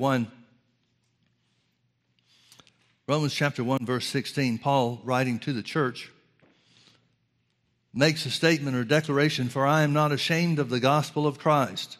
1. 0.00 0.32
Romans 3.06 3.34
chapter 3.34 3.62
1, 3.62 3.84
verse 3.84 4.06
16, 4.06 4.58
Paul, 4.58 5.00
writing 5.04 5.38
to 5.40 5.52
the 5.52 5.62
church, 5.62 6.10
makes 7.92 8.24
a 8.24 8.30
statement 8.30 8.76
or 8.76 8.84
declaration 8.84 9.48
For 9.48 9.66
I 9.66 9.82
am 9.82 9.92
not 9.92 10.10
ashamed 10.10 10.58
of 10.58 10.70
the 10.70 10.80
gospel 10.80 11.26
of 11.26 11.38
Christ, 11.38 11.98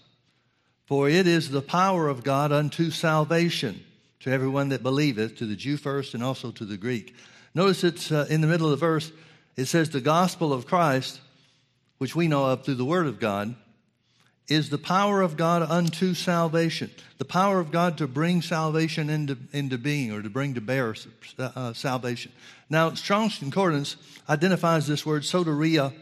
for 0.87 1.09
it 1.09 1.27
is 1.27 1.51
the 1.51 1.61
power 1.61 2.09
of 2.09 2.25
God 2.25 2.53
unto 2.53 2.91
salvation 2.91 3.85
to 4.21 4.31
everyone 4.31 4.71
that 4.71 4.83
believeth, 4.83 5.37
to 5.37 5.47
the 5.47 5.57
Jew 5.57 5.77
first 5.77 6.15
and 6.15 6.23
also 6.23 6.51
to 6.53 6.65
the 6.65 6.77
Greek. 6.77 7.15
Notice 7.55 7.85
it's 7.85 8.11
uh, 8.11 8.27
in 8.31 8.41
the 8.41 8.47
middle 8.47 8.67
of 8.67 8.73
the 8.73 8.87
verse, 8.87 9.13
it 9.57 9.67
says, 9.67 9.91
The 9.91 10.01
gospel 10.01 10.53
of 10.53 10.67
Christ, 10.67 11.21
which 11.99 12.17
we 12.17 12.29
know 12.29 12.47
of 12.47 12.65
through 12.65 12.77
the 12.77 12.85
word 12.85 13.07
of 13.07 13.21
God, 13.21 13.55
is 14.51 14.69
the 14.69 14.79
power 14.79 15.23
of 15.23 15.37
God 15.37 15.63
unto 15.63 16.13
salvation. 16.13 16.91
The 17.19 17.25
power 17.25 17.61
of 17.61 17.71
God 17.71 17.97
to 17.99 18.09
bring 18.09 18.43
salvation 18.43 19.09
into, 19.09 19.39
into 19.53 19.79
being 19.79 20.11
or 20.11 20.23
to 20.23 20.29
bring 20.29 20.55
to 20.55 20.61
bear 20.61 20.97
uh, 21.39 21.73
salvation. 21.73 22.33
Now, 22.69 22.95
Strong's 22.95 23.39
Concordance 23.39 23.97
identifies 24.29 24.89
this 24.89 25.07
word 25.07 25.23
soteria 25.23 25.95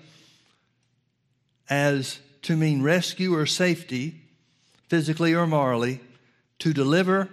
as 1.69 2.19
to 2.43 2.57
mean 2.57 2.83
rescue 2.83 3.34
or 3.34 3.45
safety, 3.45 4.23
physically 4.88 5.35
or 5.35 5.46
morally, 5.46 6.01
to 6.60 6.73
deliver, 6.73 7.29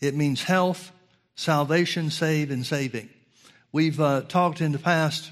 it 0.00 0.14
means 0.14 0.44
health, 0.44 0.92
salvation, 1.36 2.10
save, 2.10 2.50
and 2.50 2.64
saving. 2.64 3.10
We've 3.70 4.00
uh, 4.00 4.22
talked 4.22 4.62
in 4.62 4.72
the 4.72 4.78
past, 4.78 5.30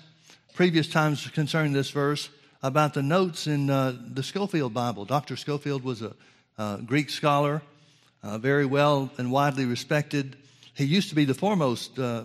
previous 0.52 0.88
times 0.88 1.26
concerning 1.28 1.72
this 1.72 1.90
verse, 1.90 2.28
about 2.62 2.94
the 2.94 3.02
notes 3.02 3.46
in 3.46 3.68
uh, 3.68 3.96
the 4.14 4.22
Scofield 4.22 4.72
Bible. 4.72 5.04
Dr. 5.04 5.36
Scofield 5.36 5.82
was 5.82 6.02
a, 6.02 6.14
a 6.58 6.78
Greek 6.84 7.10
scholar, 7.10 7.62
uh, 8.22 8.38
very 8.38 8.66
well 8.66 9.10
and 9.18 9.32
widely 9.32 9.64
respected. 9.64 10.36
He 10.74 10.84
used 10.84 11.08
to 11.08 11.14
be 11.14 11.24
the 11.24 11.34
foremost 11.34 11.98
uh, 11.98 12.24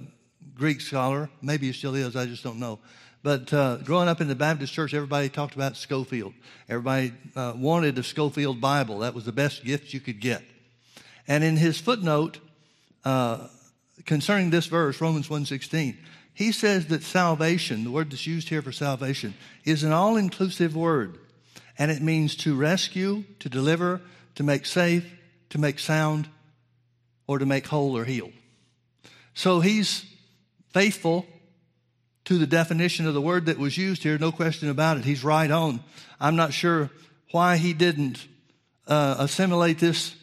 Greek 0.55 0.81
scholar. 0.81 1.29
Maybe 1.41 1.67
he 1.67 1.73
still 1.73 1.95
is, 1.95 2.15
I 2.15 2.25
just 2.25 2.43
don't 2.43 2.59
know. 2.59 2.79
But 3.23 3.51
uh, 3.51 3.77
growing 3.77 4.07
up 4.07 4.21
in 4.21 4.27
the 4.27 4.35
Baptist 4.35 4.73
church, 4.73 4.93
everybody 4.93 5.27
talked 5.27 5.55
about 5.55 5.75
Scofield. 5.75 6.33
Everybody 6.69 7.13
uh, 7.35 7.53
wanted 7.55 7.97
a 7.97 8.03
Scofield 8.03 8.61
Bible. 8.61 8.99
That 8.99 9.13
was 9.15 9.25
the 9.25 9.31
best 9.31 9.65
gift 9.65 9.93
you 9.93 9.99
could 9.99 10.21
get. 10.21 10.43
And 11.27 11.43
in 11.43 11.57
his 11.57 11.79
footnote 11.79 12.39
uh, 13.03 13.47
concerning 14.05 14.51
this 14.51 14.67
verse, 14.67 15.01
Romans 15.01 15.27
1.16, 15.27 15.97
he 16.37 16.51
says 16.51 16.85
that 16.89 17.01
salvation, 17.01 17.83
the 17.83 17.89
word 17.89 18.11
that's 18.11 18.27
used 18.27 18.49
here 18.49 18.61
for 18.61 18.71
salvation, 18.71 19.33
is 19.65 19.83
an 19.83 19.91
all 19.91 20.17
inclusive 20.17 20.75
word. 20.75 21.17
And 21.79 21.89
it 21.89 21.99
means 21.99 22.35
to 22.35 22.55
rescue, 22.55 23.23
to 23.39 23.49
deliver, 23.49 24.01
to 24.35 24.43
make 24.43 24.67
safe, 24.67 25.11
to 25.49 25.57
make 25.57 25.79
sound, 25.79 26.29
or 27.25 27.39
to 27.39 27.47
make 27.47 27.65
whole 27.65 27.97
or 27.97 28.05
heal. 28.05 28.29
So 29.33 29.61
he's 29.61 30.05
faithful 30.73 31.25
to 32.25 32.37
the 32.37 32.45
definition 32.45 33.07
of 33.07 33.15
the 33.15 33.21
word 33.21 33.47
that 33.47 33.57
was 33.57 33.75
used 33.75 34.03
here, 34.03 34.19
no 34.19 34.31
question 34.31 34.69
about 34.69 34.97
it. 34.97 35.05
He's 35.05 35.23
right 35.23 35.49
on. 35.49 35.79
I'm 36.19 36.35
not 36.35 36.53
sure 36.53 36.91
why 37.31 37.57
he 37.57 37.73
didn't 37.73 38.23
uh, 38.85 39.15
assimilate 39.17 39.79
this 39.79 40.13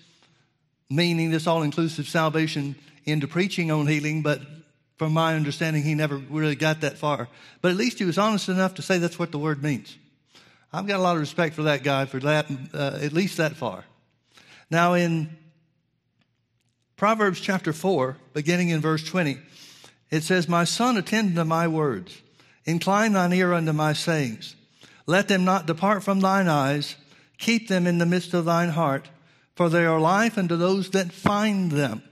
meaning, 0.88 1.32
this 1.32 1.48
all 1.48 1.64
inclusive 1.64 2.06
salvation, 2.06 2.76
into 3.04 3.26
preaching 3.26 3.72
on 3.72 3.88
healing, 3.88 4.22
but 4.22 4.40
from 4.96 5.12
my 5.12 5.34
understanding, 5.34 5.82
he 5.82 5.94
never 5.94 6.16
really 6.16 6.54
got 6.54 6.82
that 6.82 6.98
far. 6.98 7.28
But 7.60 7.72
at 7.72 7.76
least 7.76 7.98
he 7.98 8.04
was 8.04 8.18
honest 8.18 8.48
enough 8.48 8.74
to 8.74 8.82
say 8.82 8.98
that's 8.98 9.18
what 9.18 9.32
the 9.32 9.38
word 9.38 9.62
means. 9.62 9.96
I've 10.72 10.86
got 10.86 10.98
a 10.98 11.02
lot 11.02 11.16
of 11.16 11.20
respect 11.20 11.54
for 11.54 11.64
that 11.64 11.82
guy 11.82 12.06
for 12.06 12.20
that, 12.20 12.46
uh, 12.72 12.98
at 13.00 13.12
least 13.12 13.36
that 13.36 13.56
far. 13.56 13.84
Now, 14.70 14.94
in 14.94 15.36
Proverbs 16.96 17.40
chapter 17.40 17.72
4, 17.72 18.16
beginning 18.32 18.70
in 18.70 18.80
verse 18.80 19.04
20, 19.04 19.38
it 20.10 20.22
says, 20.22 20.48
My 20.48 20.64
son, 20.64 20.96
attend 20.96 21.36
to 21.36 21.44
my 21.44 21.68
words, 21.68 22.22
incline 22.64 23.12
thine 23.12 23.32
ear 23.32 23.52
unto 23.52 23.72
my 23.72 23.92
sayings. 23.92 24.54
Let 25.06 25.28
them 25.28 25.44
not 25.44 25.66
depart 25.66 26.02
from 26.02 26.20
thine 26.20 26.48
eyes, 26.48 26.96
keep 27.38 27.68
them 27.68 27.86
in 27.86 27.98
the 27.98 28.06
midst 28.06 28.32
of 28.32 28.44
thine 28.44 28.70
heart, 28.70 29.08
for 29.54 29.68
they 29.68 29.84
are 29.84 30.00
life 30.00 30.38
unto 30.38 30.56
those 30.56 30.90
that 30.90 31.12
find 31.12 31.70
them, 31.72 32.02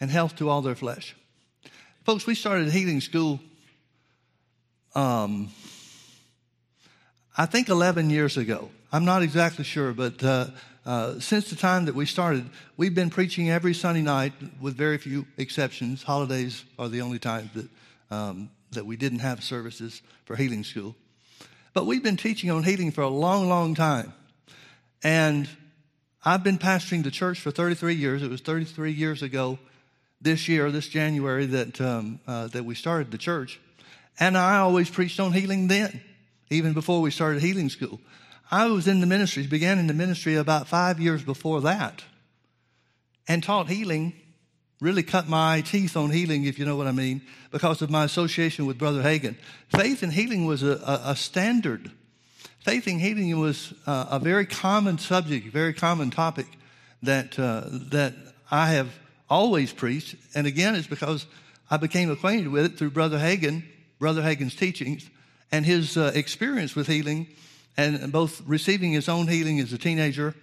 and 0.00 0.10
health 0.10 0.36
to 0.36 0.48
all 0.48 0.62
their 0.62 0.74
flesh. 0.74 1.14
Folks, 2.06 2.24
we 2.24 2.36
started 2.36 2.70
healing 2.70 3.00
school, 3.00 3.40
um, 4.94 5.50
I 7.36 7.46
think 7.46 7.68
11 7.68 8.10
years 8.10 8.36
ago. 8.36 8.70
I'm 8.92 9.04
not 9.04 9.22
exactly 9.22 9.64
sure, 9.64 9.92
but 9.92 10.22
uh, 10.22 10.46
uh, 10.84 11.18
since 11.18 11.50
the 11.50 11.56
time 11.56 11.86
that 11.86 11.96
we 11.96 12.06
started, 12.06 12.48
we've 12.76 12.94
been 12.94 13.10
preaching 13.10 13.50
every 13.50 13.74
Sunday 13.74 14.02
night 14.02 14.34
with 14.60 14.76
very 14.76 14.98
few 14.98 15.26
exceptions. 15.36 16.04
Holidays 16.04 16.64
are 16.78 16.88
the 16.88 17.00
only 17.00 17.18
times 17.18 17.50
that, 17.54 17.68
um, 18.14 18.50
that 18.70 18.86
we 18.86 18.96
didn't 18.96 19.18
have 19.18 19.42
services 19.42 20.00
for 20.26 20.36
healing 20.36 20.62
school. 20.62 20.94
But 21.74 21.86
we've 21.86 22.04
been 22.04 22.16
teaching 22.16 22.52
on 22.52 22.62
healing 22.62 22.92
for 22.92 23.00
a 23.00 23.08
long, 23.08 23.48
long 23.48 23.74
time. 23.74 24.12
And 25.02 25.48
I've 26.24 26.44
been 26.44 26.58
pastoring 26.58 27.02
the 27.02 27.10
church 27.10 27.40
for 27.40 27.50
33 27.50 27.96
years. 27.96 28.22
It 28.22 28.30
was 28.30 28.42
33 28.42 28.92
years 28.92 29.22
ago 29.22 29.58
this 30.20 30.48
year, 30.48 30.70
this 30.70 30.88
January, 30.88 31.46
that, 31.46 31.80
um, 31.80 32.20
uh, 32.26 32.48
that 32.48 32.64
we 32.64 32.74
started 32.74 33.10
the 33.10 33.18
church. 33.18 33.60
And 34.18 34.36
I 34.36 34.58
always 34.58 34.88
preached 34.88 35.20
on 35.20 35.32
healing 35.32 35.68
then, 35.68 36.00
even 36.50 36.72
before 36.72 37.00
we 37.00 37.10
started 37.10 37.42
healing 37.42 37.68
school. 37.68 38.00
I 38.50 38.66
was 38.66 38.86
in 38.86 39.00
the 39.00 39.06
ministry, 39.06 39.46
began 39.46 39.78
in 39.78 39.88
the 39.88 39.94
ministry 39.94 40.36
about 40.36 40.68
five 40.68 41.00
years 41.00 41.22
before 41.22 41.60
that, 41.62 42.04
and 43.28 43.42
taught 43.42 43.68
healing, 43.68 44.14
really 44.80 45.02
cut 45.02 45.28
my 45.28 45.62
teeth 45.62 45.96
on 45.96 46.10
healing, 46.10 46.44
if 46.44 46.58
you 46.58 46.64
know 46.64 46.76
what 46.76 46.86
I 46.86 46.92
mean, 46.92 47.22
because 47.50 47.82
of 47.82 47.90
my 47.90 48.04
association 48.04 48.66
with 48.66 48.78
Brother 48.78 49.02
Hagin. 49.02 49.36
Faith 49.68 50.02
in 50.02 50.10
healing 50.10 50.46
was 50.46 50.62
a, 50.62 50.76
a, 50.86 51.00
a 51.10 51.16
standard. 51.16 51.90
Faith 52.60 52.86
in 52.86 52.98
healing 52.98 53.38
was 53.38 53.74
uh, 53.86 54.06
a 54.10 54.18
very 54.18 54.46
common 54.46 54.98
subject, 54.98 55.52
very 55.52 55.72
common 55.72 56.10
topic 56.10 56.46
that, 57.02 57.38
uh, 57.38 57.64
that 57.90 58.14
I 58.50 58.68
have 58.70 58.90
always 59.28 59.72
preached. 59.72 60.16
And 60.34 60.46
again, 60.46 60.74
it's 60.74 60.86
because 60.86 61.26
I 61.70 61.76
became 61.76 62.10
acquainted 62.10 62.48
with 62.48 62.64
it 62.64 62.78
through 62.78 62.90
Brother 62.90 63.18
Hagin, 63.18 63.64
Brother 63.98 64.22
Hagin's 64.22 64.54
teachings, 64.54 65.08
and 65.50 65.64
his 65.64 65.96
uh, 65.96 66.12
experience 66.14 66.74
with 66.74 66.86
healing, 66.86 67.28
and 67.76 68.12
both 68.12 68.42
receiving 68.46 68.92
his 68.92 69.08
own 69.08 69.28
healing 69.28 69.60
as 69.60 69.72
a 69.72 69.78
teenager 69.78 70.34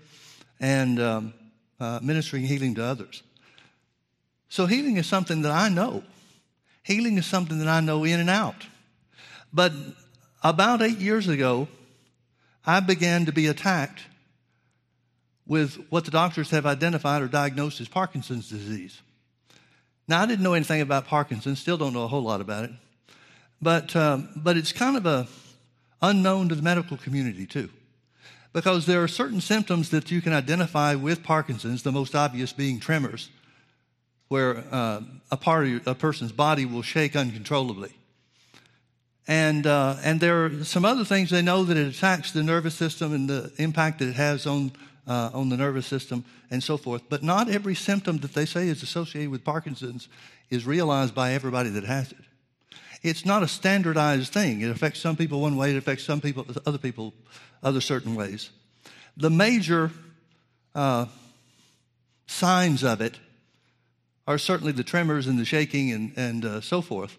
and 0.59 0.99
um, 0.99 1.33
uh, 1.79 1.99
ministering 2.01 2.43
healing 2.43 2.75
to 2.75 2.83
others. 2.83 3.23
So, 4.49 4.65
healing 4.65 4.97
is 4.97 5.07
something 5.07 5.41
that 5.41 5.51
I 5.51 5.69
know. 5.69 6.03
Healing 6.83 7.17
is 7.17 7.25
something 7.25 7.59
that 7.59 7.67
I 7.67 7.79
know 7.79 8.03
in 8.03 8.19
and 8.19 8.29
out. 8.29 8.67
But 9.51 9.71
about 10.43 10.81
eight 10.81 10.99
years 10.99 11.27
ago, 11.27 11.67
I 12.65 12.79
began 12.79 13.25
to 13.25 13.31
be 13.31 13.47
attacked 13.47 14.01
with 15.45 15.75
what 15.89 16.05
the 16.05 16.11
doctors 16.11 16.49
have 16.51 16.65
identified 16.65 17.21
or 17.21 17.27
diagnosed 17.27 17.81
as 17.81 17.87
Parkinson's 17.87 18.49
disease. 18.49 19.01
Now, 20.07 20.21
I 20.21 20.25
didn't 20.25 20.43
know 20.43 20.53
anything 20.53 20.81
about 20.81 21.07
Parkinson's, 21.07 21.59
still 21.59 21.77
don't 21.77 21.93
know 21.93 22.03
a 22.03 22.07
whole 22.07 22.23
lot 22.23 22.41
about 22.41 22.65
it, 22.65 22.71
but, 23.61 23.95
um, 23.95 24.29
but 24.35 24.57
it's 24.57 24.71
kind 24.71 24.97
of 24.97 25.05
a 25.05 25.27
unknown 26.01 26.49
to 26.49 26.55
the 26.55 26.61
medical 26.61 26.97
community 26.97 27.45
too. 27.45 27.69
Because 28.51 28.85
there 28.85 29.01
are 29.01 29.07
certain 29.07 29.41
symptoms 29.41 29.89
that 29.89 30.11
you 30.11 30.21
can 30.21 30.33
identify 30.33 30.93
with 30.93 31.23
Parkinson's, 31.23 31.81
the 31.81 31.91
most 31.91 32.13
obvious 32.13 32.53
being 32.53 32.79
tremors, 32.79 33.29
where 34.27 34.63
uh, 34.71 35.01
a 35.31 35.37
part 35.37 35.65
of 35.65 35.87
a 35.87 35.95
person's 35.95 36.31
body 36.31 36.65
will 36.65 36.81
shake 36.81 37.15
uncontrollably. 37.15 37.93
And, 39.27 39.65
uh, 39.65 39.95
and 40.03 40.19
there 40.19 40.45
are 40.45 40.63
some 40.65 40.85
other 40.85 41.05
things 41.05 41.29
they 41.29 41.41
know 41.41 41.63
that 41.63 41.77
it 41.77 41.87
attacks 41.87 42.31
the 42.31 42.43
nervous 42.43 42.75
system 42.75 43.13
and 43.13 43.29
the 43.29 43.51
impact 43.57 43.99
that 43.99 44.09
it 44.09 44.15
has 44.15 44.45
on 44.45 44.73
uh, 45.07 45.31
on 45.33 45.49
the 45.49 45.57
nervous 45.57 45.85
system 45.85 46.23
and 46.49 46.63
so 46.63 46.77
forth. 46.77 47.03
But 47.09 47.23
not 47.23 47.49
every 47.49 47.75
symptom 47.75 48.17
that 48.19 48.33
they 48.33 48.45
say 48.45 48.67
is 48.67 48.83
associated 48.83 49.31
with 49.31 49.43
Parkinson's 49.43 50.07
is 50.49 50.65
realized 50.65 51.15
by 51.15 51.33
everybody 51.33 51.69
that 51.69 51.83
has 51.83 52.11
it. 52.11 52.17
It's 53.01 53.25
not 53.25 53.43
a 53.43 53.47
standardized 53.47 54.31
thing. 54.31 54.61
It 54.61 54.69
affects 54.69 54.99
some 54.99 55.15
people 55.15 55.41
one 55.41 55.57
way, 55.57 55.71
it 55.71 55.77
affects 55.77 56.05
some 56.05 56.21
people, 56.21 56.45
other 56.65 56.77
people, 56.77 57.13
other 57.61 57.81
certain 57.81 58.15
ways. 58.15 58.49
The 59.17 59.29
major 59.29 59.91
uh, 60.73 61.07
signs 62.27 62.83
of 62.83 63.01
it 63.01 63.19
are 64.25 64.37
certainly 64.37 64.71
the 64.71 64.83
tremors 64.83 65.27
and 65.27 65.37
the 65.37 65.45
shaking 65.45 65.91
and, 65.91 66.13
and 66.15 66.45
uh, 66.45 66.61
so 66.61 66.81
forth. 66.81 67.17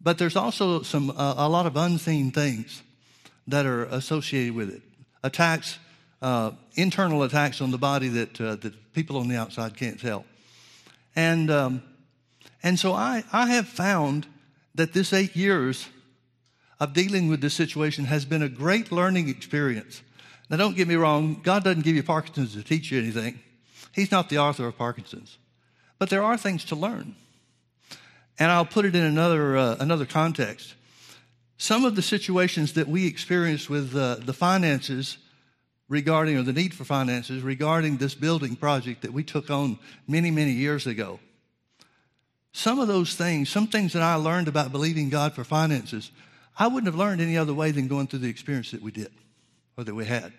But 0.00 0.18
there's 0.18 0.36
also 0.36 0.82
some, 0.82 1.10
uh, 1.10 1.34
a 1.36 1.48
lot 1.48 1.66
of 1.66 1.76
unseen 1.76 2.30
things 2.30 2.82
that 3.46 3.64
are 3.64 3.84
associated 3.84 4.54
with 4.54 4.68
it. 4.68 4.82
Attacks 5.22 5.78
uh, 6.22 6.52
internal 6.74 7.24
attacks 7.24 7.60
on 7.60 7.72
the 7.72 7.78
body 7.78 8.08
that, 8.08 8.40
uh, 8.40 8.54
that 8.56 8.92
people 8.94 9.18
on 9.18 9.28
the 9.28 9.36
outside 9.36 9.76
can't 9.76 10.00
tell. 10.00 10.24
And, 11.14 11.50
um, 11.50 11.82
and 12.62 12.78
so 12.78 12.94
I, 12.94 13.24
I 13.32 13.48
have 13.48 13.68
found 13.68 14.26
that 14.74 14.92
this 14.92 15.12
eight 15.12 15.36
years 15.36 15.88
of 16.80 16.94
dealing 16.94 17.28
with 17.28 17.40
this 17.40 17.54
situation 17.54 18.06
has 18.06 18.24
been 18.24 18.42
a 18.42 18.48
great 18.48 18.90
learning 18.90 19.28
experience. 19.28 20.00
Now, 20.48 20.56
don't 20.56 20.76
get 20.76 20.88
me 20.88 20.94
wrong, 20.94 21.40
God 21.42 21.64
doesn't 21.64 21.82
give 21.82 21.96
you 21.96 22.02
Parkinson's 22.02 22.54
to 22.54 22.62
teach 22.62 22.90
you 22.90 22.98
anything. 22.98 23.40
He's 23.94 24.10
not 24.10 24.28
the 24.28 24.38
author 24.38 24.66
of 24.66 24.78
Parkinson's. 24.78 25.38
But 25.98 26.08
there 26.08 26.22
are 26.22 26.36
things 26.36 26.64
to 26.66 26.76
learn. 26.76 27.16
And 28.38 28.50
I'll 28.50 28.64
put 28.64 28.84
it 28.84 28.94
in 28.94 29.02
another, 29.02 29.56
uh, 29.56 29.76
another 29.78 30.06
context. 30.06 30.74
Some 31.58 31.84
of 31.84 31.94
the 31.94 32.02
situations 32.02 32.72
that 32.72 32.88
we 32.88 33.06
experienced 33.06 33.68
with 33.68 33.94
uh, 33.94 34.16
the 34.16 34.32
finances 34.32 35.18
regarding, 35.92 36.38
or 36.38 36.42
the 36.42 36.54
need 36.54 36.72
for 36.72 36.84
finances 36.84 37.42
regarding 37.42 37.98
this 37.98 38.14
building 38.14 38.56
project 38.56 39.02
that 39.02 39.12
we 39.12 39.22
took 39.22 39.50
on 39.50 39.78
many, 40.08 40.30
many 40.30 40.52
years 40.52 40.86
ago. 40.86 41.20
Some 42.52 42.80
of 42.80 42.88
those 42.88 43.14
things, 43.14 43.50
some 43.50 43.66
things 43.66 43.92
that 43.92 44.00
I 44.00 44.14
learned 44.14 44.48
about 44.48 44.72
believing 44.72 45.10
God 45.10 45.34
for 45.34 45.44
finances, 45.44 46.10
I 46.58 46.66
wouldn't 46.66 46.86
have 46.86 46.98
learned 46.98 47.20
any 47.20 47.36
other 47.36 47.52
way 47.52 47.72
than 47.72 47.88
going 47.88 48.06
through 48.06 48.20
the 48.20 48.30
experience 48.30 48.70
that 48.70 48.80
we 48.80 48.90
did 48.90 49.12
or 49.76 49.84
that 49.84 49.94
we 49.94 50.06
had. 50.06 50.32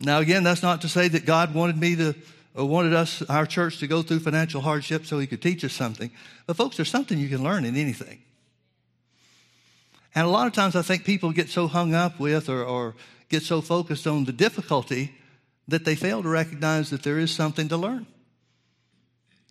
Now, 0.00 0.20
again, 0.20 0.44
that's 0.44 0.62
not 0.62 0.82
to 0.82 0.88
say 0.88 1.08
that 1.08 1.26
God 1.26 1.52
wanted 1.52 1.76
me 1.76 1.96
to, 1.96 2.14
or 2.54 2.66
wanted 2.66 2.94
us, 2.94 3.22
our 3.22 3.46
church, 3.46 3.78
to 3.78 3.88
go 3.88 4.02
through 4.02 4.20
financial 4.20 4.60
hardship 4.60 5.06
so 5.06 5.18
He 5.18 5.26
could 5.26 5.42
teach 5.42 5.64
us 5.64 5.72
something. 5.72 6.12
But, 6.46 6.56
folks, 6.56 6.76
there's 6.76 6.88
something 6.88 7.18
you 7.18 7.28
can 7.28 7.42
learn 7.42 7.64
in 7.64 7.74
anything. 7.74 8.22
And 10.14 10.24
a 10.24 10.30
lot 10.30 10.46
of 10.46 10.52
times 10.52 10.76
I 10.76 10.82
think 10.82 11.04
people 11.04 11.32
get 11.32 11.48
so 11.48 11.66
hung 11.66 11.94
up 11.94 12.20
with 12.20 12.48
or, 12.48 12.62
or 12.62 12.94
get 13.30 13.44
so 13.44 13.60
focused 13.60 14.06
on 14.06 14.24
the 14.24 14.32
difficulty 14.32 15.14
that 15.68 15.84
they 15.84 15.94
fail 15.94 16.22
to 16.22 16.28
recognize 16.28 16.90
that 16.90 17.02
there 17.02 17.18
is 17.18 17.30
something 17.30 17.68
to 17.68 17.76
learn. 17.76 18.06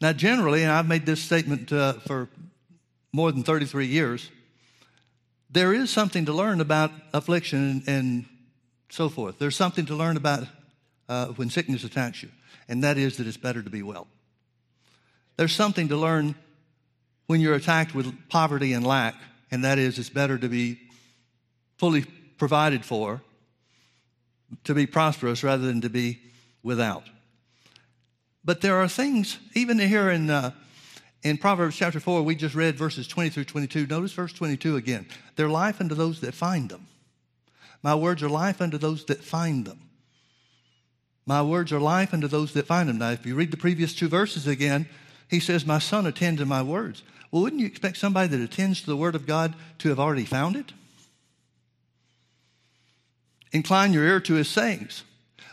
Now, 0.02 0.14
generally, 0.14 0.64
and 0.64 0.72
I've 0.72 0.88
made 0.88 1.06
this 1.06 1.22
statement 1.22 1.72
uh, 1.72 1.94
for 1.94 2.30
more 3.12 3.32
than 3.32 3.44
33 3.44 3.88
years, 3.88 4.30
there 5.50 5.74
is 5.74 5.90
something 5.90 6.26
to 6.26 6.34
learn 6.34 6.62
about 6.62 6.92
affliction 7.14 7.84
and, 7.88 7.88
and 7.88 8.26
so 8.90 9.10
forth. 9.10 9.40
There's 9.40 9.56
something 9.56 9.86
to 9.88 9.96
learn 9.96 10.18
about 10.18 10.46
uh, 11.08 11.28
when 11.28 11.50
sickness 11.50 11.84
attacks 11.84 12.22
you, 12.22 12.30
and 12.68 12.84
that 12.84 12.98
is 12.98 13.18
that 13.18 13.28
it's 13.28 13.38
better 13.38 13.64
to 13.64 13.70
be 13.70 13.82
well. 13.82 14.08
There's 15.38 15.54
something 15.54 15.88
to 15.88 15.98
learn 15.98 16.36
when 17.28 17.40
you're 17.40 17.56
attacked 17.56 17.96
with 17.96 18.14
poverty 18.30 18.74
and 18.74 18.86
lack, 18.86 19.16
and 19.52 19.64
that 19.64 19.80
is 19.80 19.98
it's 19.98 20.10
better 20.10 20.38
to 20.38 20.50
be 20.50 20.80
fully 21.78 22.06
provided 22.38 22.86
for 22.86 23.22
to 24.64 24.74
be 24.74 24.86
prosperous 24.86 25.44
rather 25.44 25.66
than 25.66 25.82
to 25.82 25.90
be 25.90 26.20
without. 26.64 27.04
But 28.44 28.62
there 28.62 28.78
are 28.78 28.88
things, 28.88 29.38
even 29.54 29.80
here 29.80 30.10
in, 30.10 30.30
uh, 30.30 30.52
in 31.24 31.38
Proverbs 31.38 31.76
chapter 31.76 32.00
4, 32.00 32.24
we 32.24 32.36
just 32.36 32.56
read 32.56 32.76
verses 32.76 33.08
20 33.08 33.30
through 33.30 33.46
22. 33.46 33.88
Notice 33.88 34.14
verse 34.14 34.34
22 34.34 34.76
again. 34.76 35.06
They're 35.36 35.50
life 35.50 35.82
unto 35.82 35.96
those 35.96 36.22
that 36.22 36.34
find 36.34 36.70
them. 36.70 36.88
My 37.84 37.96
words 37.96 38.24
are 38.24 38.30
life 38.30 38.62
unto 38.62 38.78
those 38.78 39.06
that 39.06 39.24
find 39.24 39.66
them. 39.66 39.90
My 41.26 41.42
words 41.44 41.72
are 41.72 41.80
life 41.80 42.14
unto 42.14 42.28
those 42.28 42.54
that 42.54 42.66
find 42.66 42.90
them. 42.90 42.98
Now, 42.98 43.12
if 43.12 43.26
you 43.26 43.36
read 43.36 43.52
the 43.52 43.58
previous 43.58 43.94
two 43.94 44.08
verses 44.08 44.48
again, 44.48 44.88
he 45.28 45.40
says, 45.40 45.66
My 45.66 45.80
son, 45.80 46.08
attend 46.08 46.40
to 46.40 46.46
my 46.46 46.64
words. 46.64 47.04
Well, 47.32 47.44
wouldn't 47.44 47.62
you 47.62 47.68
expect 47.68 47.98
somebody 47.98 48.30
that 48.30 48.42
attends 48.42 48.82
to 48.82 48.88
the 48.88 48.98
word 48.98 49.14
of 49.14 49.28
God 49.28 49.54
to 49.78 49.90
have 49.90 50.00
already 50.00 50.26
found 50.26 50.56
it? 50.56 50.74
Incline 53.52 53.94
your 53.94 54.04
ear 54.04 54.20
to 54.22 54.36
his 54.36 54.48
sayings. 54.48 55.04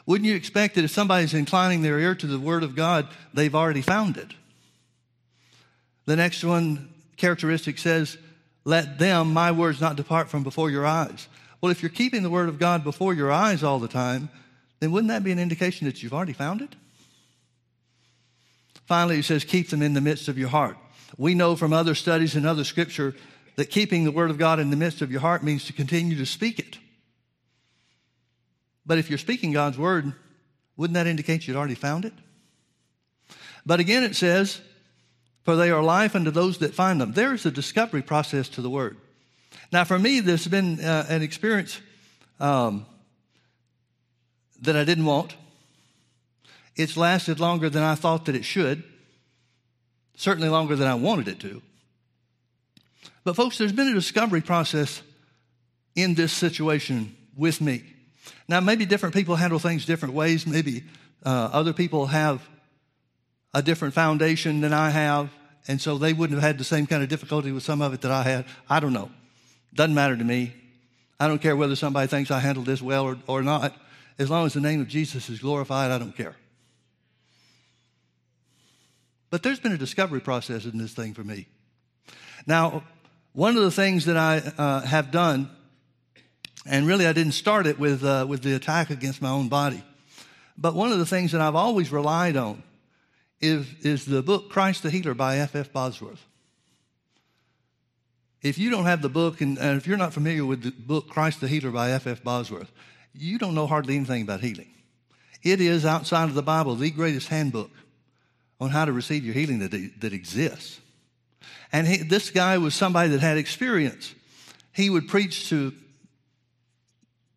Wouldn't 0.06 0.28
you 0.28 0.36
expect 0.36 0.74
that 0.74 0.84
if 0.84 0.90
somebody's 0.90 1.34
inclining 1.34 1.82
their 1.82 1.98
ear 1.98 2.14
to 2.14 2.26
the 2.26 2.38
word 2.38 2.62
of 2.62 2.76
God, 2.76 3.08
they've 3.34 3.54
already 3.54 3.82
found 3.82 4.16
it? 4.16 4.32
The 6.04 6.16
next 6.16 6.44
one 6.44 6.88
characteristic 7.16 7.78
says, 7.78 8.16
Let 8.64 8.98
them, 8.98 9.32
my 9.32 9.50
words, 9.50 9.80
not 9.80 9.96
depart 9.96 10.28
from 10.28 10.42
before 10.42 10.70
your 10.70 10.86
eyes. 10.86 11.26
Well, 11.60 11.72
if 11.72 11.82
you're 11.82 11.90
keeping 11.90 12.22
the 12.22 12.30
word 12.30 12.48
of 12.48 12.58
God 12.58 12.84
before 12.84 13.14
your 13.14 13.32
eyes 13.32 13.64
all 13.64 13.80
the 13.80 13.88
time, 13.88 14.28
then 14.78 14.92
wouldn't 14.92 15.08
that 15.08 15.24
be 15.24 15.32
an 15.32 15.38
indication 15.38 15.86
that 15.86 16.02
you've 16.02 16.14
already 16.14 16.32
found 16.32 16.62
it? 16.62 16.76
Finally, 18.86 19.16
he 19.16 19.22
says, 19.22 19.42
Keep 19.42 19.70
them 19.70 19.82
in 19.82 19.94
the 19.94 20.00
midst 20.00 20.28
of 20.28 20.38
your 20.38 20.48
heart. 20.48 20.76
We 21.18 21.34
know 21.34 21.56
from 21.56 21.72
other 21.72 21.94
studies 21.94 22.36
and 22.36 22.46
other 22.46 22.64
scripture 22.64 23.14
that 23.56 23.70
keeping 23.70 24.04
the 24.04 24.12
word 24.12 24.30
of 24.30 24.38
God 24.38 24.60
in 24.60 24.70
the 24.70 24.76
midst 24.76 25.02
of 25.02 25.10
your 25.10 25.20
heart 25.20 25.42
means 25.42 25.64
to 25.64 25.72
continue 25.72 26.16
to 26.18 26.26
speak 26.26 26.58
it. 26.58 26.78
But 28.86 28.98
if 28.98 29.10
you're 29.10 29.18
speaking 29.18 29.52
God's 29.52 29.76
word, 29.76 30.12
wouldn't 30.76 30.94
that 30.94 31.06
indicate 31.06 31.46
you'd 31.46 31.56
already 31.56 31.74
found 31.74 32.04
it? 32.04 32.12
But 33.66 33.80
again, 33.80 34.04
it 34.04 34.14
says, 34.14 34.60
For 35.42 35.56
they 35.56 35.70
are 35.70 35.82
life 35.82 36.14
unto 36.14 36.30
those 36.30 36.58
that 36.58 36.74
find 36.74 37.00
them. 37.00 37.12
There 37.12 37.34
is 37.34 37.44
a 37.44 37.50
discovery 37.50 38.02
process 38.02 38.48
to 38.50 38.62
the 38.62 38.70
word. 38.70 38.96
Now, 39.72 39.84
for 39.84 39.98
me, 39.98 40.20
this 40.20 40.44
has 40.44 40.50
been 40.50 40.80
uh, 40.80 41.06
an 41.08 41.22
experience 41.22 41.80
um, 42.38 42.86
that 44.62 44.76
I 44.76 44.84
didn't 44.84 45.04
want. 45.04 45.34
It's 46.76 46.96
lasted 46.96 47.40
longer 47.40 47.68
than 47.68 47.82
I 47.82 47.96
thought 47.96 48.26
that 48.26 48.36
it 48.36 48.44
should, 48.44 48.84
certainly 50.14 50.48
longer 50.48 50.76
than 50.76 50.86
I 50.86 50.94
wanted 50.94 51.26
it 51.26 51.40
to. 51.40 51.62
But, 53.24 53.34
folks, 53.34 53.58
there's 53.58 53.72
been 53.72 53.88
a 53.88 53.94
discovery 53.94 54.42
process 54.42 55.02
in 55.96 56.14
this 56.14 56.32
situation 56.32 57.16
with 57.36 57.60
me. 57.60 57.82
Now, 58.48 58.60
maybe 58.60 58.86
different 58.86 59.14
people 59.14 59.36
handle 59.36 59.58
things 59.58 59.84
different 59.86 60.14
ways. 60.14 60.46
Maybe 60.46 60.84
uh, 61.24 61.50
other 61.52 61.72
people 61.72 62.06
have 62.06 62.46
a 63.54 63.62
different 63.62 63.94
foundation 63.94 64.60
than 64.60 64.72
I 64.72 64.90
have, 64.90 65.30
and 65.66 65.80
so 65.80 65.98
they 65.98 66.12
wouldn't 66.12 66.40
have 66.40 66.46
had 66.46 66.58
the 66.58 66.64
same 66.64 66.86
kind 66.86 67.02
of 67.02 67.08
difficulty 67.08 67.52
with 67.52 67.62
some 67.62 67.82
of 67.82 67.94
it 67.94 68.02
that 68.02 68.10
I 68.10 68.22
had. 68.22 68.44
I 68.68 68.80
don't 68.80 68.92
know. 68.92 69.10
Doesn't 69.74 69.94
matter 69.94 70.16
to 70.16 70.24
me. 70.24 70.54
I 71.18 71.28
don't 71.28 71.40
care 71.40 71.56
whether 71.56 71.76
somebody 71.76 72.06
thinks 72.06 72.30
I 72.30 72.40
handled 72.40 72.66
this 72.66 72.82
well 72.82 73.04
or, 73.04 73.18
or 73.26 73.42
not. 73.42 73.74
As 74.18 74.30
long 74.30 74.46
as 74.46 74.54
the 74.54 74.60
name 74.60 74.80
of 74.80 74.88
Jesus 74.88 75.28
is 75.28 75.40
glorified, 75.40 75.90
I 75.90 75.98
don't 75.98 76.16
care. 76.16 76.36
But 79.30 79.42
there's 79.42 79.60
been 79.60 79.72
a 79.72 79.78
discovery 79.78 80.20
process 80.20 80.64
in 80.64 80.78
this 80.78 80.92
thing 80.92 81.14
for 81.14 81.24
me. 81.24 81.46
Now, 82.46 82.84
one 83.32 83.56
of 83.56 83.62
the 83.62 83.70
things 83.70 84.06
that 84.06 84.16
I 84.16 84.38
uh, 84.56 84.80
have 84.82 85.10
done 85.10 85.50
and 86.68 86.86
really, 86.86 87.06
I 87.06 87.12
didn't 87.12 87.32
start 87.32 87.66
it 87.66 87.78
with, 87.78 88.04
uh, 88.04 88.26
with 88.28 88.42
the 88.42 88.54
attack 88.54 88.90
against 88.90 89.22
my 89.22 89.30
own 89.30 89.48
body. 89.48 89.82
But 90.58 90.74
one 90.74 90.92
of 90.92 90.98
the 90.98 91.06
things 91.06 91.32
that 91.32 91.40
I've 91.40 91.54
always 91.54 91.92
relied 91.92 92.36
on 92.36 92.62
is, 93.40 93.66
is 93.82 94.04
the 94.04 94.22
book 94.22 94.50
Christ 94.50 94.82
the 94.82 94.90
Healer 94.90 95.14
by 95.14 95.38
F.F. 95.38 95.72
Bosworth. 95.72 96.24
If 98.42 98.58
you 98.58 98.70
don't 98.70 98.84
have 98.84 99.02
the 99.02 99.08
book, 99.08 99.40
and, 99.40 99.58
and 99.58 99.76
if 99.76 99.86
you're 99.86 99.96
not 99.96 100.12
familiar 100.12 100.44
with 100.44 100.62
the 100.62 100.70
book 100.70 101.08
Christ 101.08 101.40
the 101.40 101.48
Healer 101.48 101.70
by 101.70 101.90
F.F. 101.92 102.22
Bosworth, 102.22 102.70
you 103.14 103.38
don't 103.38 103.54
know 103.54 103.66
hardly 103.66 103.96
anything 103.96 104.22
about 104.22 104.40
healing. 104.40 104.70
It 105.42 105.60
is, 105.60 105.84
outside 105.84 106.28
of 106.28 106.34
the 106.34 106.42
Bible, 106.42 106.74
the 106.74 106.90
greatest 106.90 107.28
handbook 107.28 107.70
on 108.60 108.70
how 108.70 108.84
to 108.84 108.92
receive 108.92 109.24
your 109.24 109.34
healing 109.34 109.58
that, 109.60 109.70
that 110.00 110.12
exists. 110.12 110.80
And 111.72 111.86
he, 111.86 111.98
this 111.98 112.30
guy 112.30 112.58
was 112.58 112.74
somebody 112.74 113.10
that 113.10 113.20
had 113.20 113.36
experience. 113.36 114.14
He 114.72 114.90
would 114.90 115.08
preach 115.08 115.48
to 115.50 115.72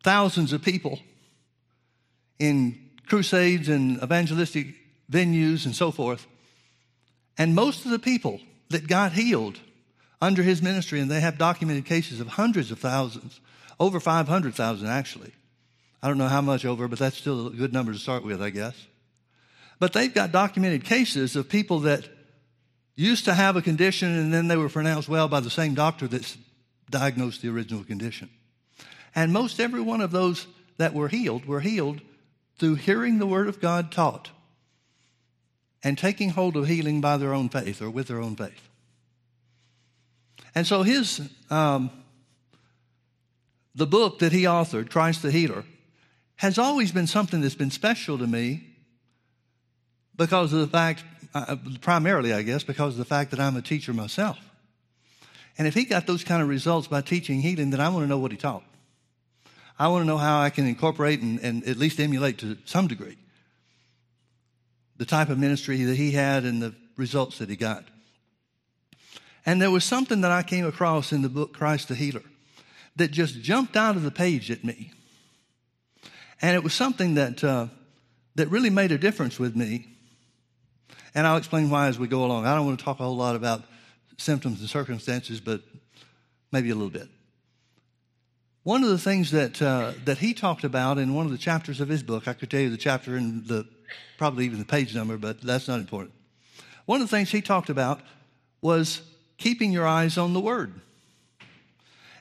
thousands 0.02 0.52
of 0.52 0.62
people 0.62 0.98
in 2.38 2.90
crusades 3.06 3.68
and 3.68 4.02
evangelistic 4.02 4.74
venues 5.10 5.66
and 5.66 5.74
so 5.74 5.90
forth. 5.90 6.26
And 7.36 7.54
most 7.54 7.84
of 7.84 7.90
the 7.90 7.98
people 7.98 8.40
that 8.70 8.86
got 8.86 9.12
healed 9.12 9.58
under 10.22 10.42
his 10.42 10.62
ministry, 10.62 11.00
and 11.00 11.10
they 11.10 11.20
have 11.20 11.38
documented 11.38 11.86
cases 11.86 12.20
of 12.20 12.28
hundreds 12.28 12.70
of 12.70 12.78
thousands, 12.78 13.40
over 13.78 13.98
500,000 14.00 14.86
actually. 14.86 15.32
I 16.02 16.08
don't 16.08 16.18
know 16.18 16.28
how 16.28 16.40
much 16.40 16.64
over, 16.64 16.88
but 16.88 16.98
that's 16.98 17.16
still 17.16 17.48
a 17.48 17.50
good 17.50 17.72
number 17.72 17.92
to 17.92 17.98
start 17.98 18.24
with, 18.24 18.42
I 18.42 18.50
guess. 18.50 18.74
But 19.78 19.92
they've 19.92 20.12
got 20.12 20.32
documented 20.32 20.84
cases 20.84 21.36
of 21.36 21.48
people 21.48 21.80
that 21.80 22.06
used 22.96 23.24
to 23.24 23.34
have 23.34 23.56
a 23.56 23.62
condition 23.62 24.14
and 24.14 24.32
then 24.32 24.48
they 24.48 24.56
were 24.56 24.68
pronounced 24.68 25.08
well 25.08 25.28
by 25.28 25.40
the 25.40 25.50
same 25.50 25.74
doctor 25.74 26.06
that 26.08 26.36
diagnosed 26.90 27.40
the 27.40 27.48
original 27.48 27.82
condition. 27.82 28.28
And 29.14 29.32
most 29.32 29.60
every 29.60 29.80
one 29.80 30.00
of 30.00 30.10
those 30.10 30.46
that 30.76 30.94
were 30.94 31.08
healed 31.08 31.46
were 31.46 31.60
healed 31.60 32.00
through 32.58 32.76
hearing 32.76 33.18
the 33.18 33.26
word 33.26 33.48
of 33.48 33.60
God 33.60 33.90
taught 33.90 34.30
and 35.82 35.96
taking 35.96 36.30
hold 36.30 36.56
of 36.56 36.68
healing 36.68 37.00
by 37.00 37.16
their 37.16 37.32
own 37.32 37.48
faith 37.48 37.80
or 37.80 37.90
with 37.90 38.08
their 38.08 38.20
own 38.20 38.36
faith. 38.36 38.68
And 40.54 40.66
so 40.66 40.82
his, 40.82 41.20
um, 41.48 41.90
the 43.74 43.86
book 43.86 44.18
that 44.18 44.32
he 44.32 44.42
authored, 44.42 44.90
Christ 44.90 45.22
the 45.22 45.30
Healer, 45.30 45.64
has 46.36 46.58
always 46.58 46.92
been 46.92 47.06
something 47.06 47.40
that's 47.40 47.54
been 47.54 47.70
special 47.70 48.18
to 48.18 48.26
me 48.26 48.66
because 50.16 50.52
of 50.52 50.60
the 50.60 50.66
fact, 50.66 51.04
uh, 51.34 51.56
primarily, 51.80 52.32
I 52.32 52.42
guess, 52.42 52.62
because 52.62 52.94
of 52.94 52.98
the 52.98 53.04
fact 53.04 53.30
that 53.30 53.40
I'm 53.40 53.56
a 53.56 53.62
teacher 53.62 53.92
myself. 53.92 54.38
And 55.56 55.66
if 55.66 55.74
he 55.74 55.84
got 55.84 56.06
those 56.06 56.24
kind 56.24 56.42
of 56.42 56.48
results 56.48 56.88
by 56.88 57.00
teaching 57.00 57.40
healing, 57.40 57.70
then 57.70 57.80
I 57.80 57.88
want 57.88 58.04
to 58.04 58.08
know 58.08 58.18
what 58.18 58.32
he 58.32 58.36
taught. 58.36 58.64
I 59.80 59.88
want 59.88 60.02
to 60.02 60.06
know 60.06 60.18
how 60.18 60.42
I 60.42 60.50
can 60.50 60.66
incorporate 60.66 61.22
and, 61.22 61.40
and 61.40 61.66
at 61.66 61.78
least 61.78 62.00
emulate 62.00 62.36
to 62.40 62.58
some 62.66 62.86
degree 62.86 63.16
the 64.98 65.06
type 65.06 65.30
of 65.30 65.38
ministry 65.38 65.84
that 65.84 65.96
he 65.96 66.10
had 66.10 66.44
and 66.44 66.60
the 66.60 66.74
results 66.98 67.38
that 67.38 67.48
he 67.48 67.56
got. 67.56 67.84
And 69.46 69.62
there 69.62 69.70
was 69.70 69.82
something 69.82 70.20
that 70.20 70.30
I 70.30 70.42
came 70.42 70.66
across 70.66 71.12
in 71.12 71.22
the 71.22 71.30
book 71.30 71.54
Christ 71.54 71.88
the 71.88 71.94
Healer 71.94 72.22
that 72.96 73.10
just 73.10 73.40
jumped 73.40 73.74
out 73.74 73.96
of 73.96 74.02
the 74.02 74.10
page 74.10 74.50
at 74.50 74.62
me. 74.62 74.92
And 76.42 76.54
it 76.54 76.62
was 76.62 76.74
something 76.74 77.14
that 77.14 77.42
uh, 77.42 77.68
that 78.34 78.48
really 78.48 78.68
made 78.68 78.92
a 78.92 78.98
difference 78.98 79.38
with 79.38 79.56
me. 79.56 79.86
And 81.14 81.26
I'll 81.26 81.38
explain 81.38 81.70
why 81.70 81.88
as 81.88 81.98
we 81.98 82.06
go 82.06 82.22
along. 82.26 82.44
I 82.44 82.54
don't 82.54 82.66
want 82.66 82.78
to 82.78 82.84
talk 82.84 83.00
a 83.00 83.04
whole 83.04 83.16
lot 83.16 83.34
about 83.34 83.62
symptoms 84.18 84.60
and 84.60 84.68
circumstances, 84.68 85.40
but 85.40 85.62
maybe 86.52 86.68
a 86.68 86.74
little 86.74 86.90
bit. 86.90 87.08
One 88.62 88.82
of 88.82 88.90
the 88.90 88.98
things 88.98 89.30
that, 89.30 89.62
uh, 89.62 89.92
that 90.04 90.18
he 90.18 90.34
talked 90.34 90.64
about 90.64 90.98
in 90.98 91.14
one 91.14 91.24
of 91.24 91.32
the 91.32 91.38
chapters 91.38 91.80
of 91.80 91.88
his 91.88 92.02
book, 92.02 92.28
I 92.28 92.34
could 92.34 92.50
tell 92.50 92.60
you 92.60 92.68
the 92.68 92.76
chapter 92.76 93.16
and 93.16 93.46
the, 93.46 93.66
probably 94.18 94.44
even 94.44 94.58
the 94.58 94.66
page 94.66 94.94
number, 94.94 95.16
but 95.16 95.40
that's 95.40 95.66
not 95.66 95.80
important. 95.80 96.12
One 96.84 97.00
of 97.00 97.08
the 97.08 97.16
things 97.16 97.30
he 97.30 97.40
talked 97.40 97.70
about 97.70 98.00
was 98.60 99.00
keeping 99.38 99.72
your 99.72 99.86
eyes 99.86 100.18
on 100.18 100.34
the 100.34 100.40
Word. 100.40 100.74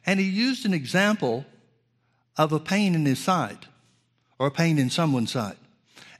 And 0.06 0.18
he 0.18 0.30
used 0.30 0.66
an 0.66 0.74
example 0.74 1.46
of 2.38 2.54
a 2.54 2.60
pain 2.60 2.96
in 2.96 3.06
his 3.06 3.20
side 3.20 3.68
or 4.40 4.48
a 4.48 4.52
pain 4.52 4.80
in 4.80 4.90
someone's 4.90 5.32
side. 5.32 5.58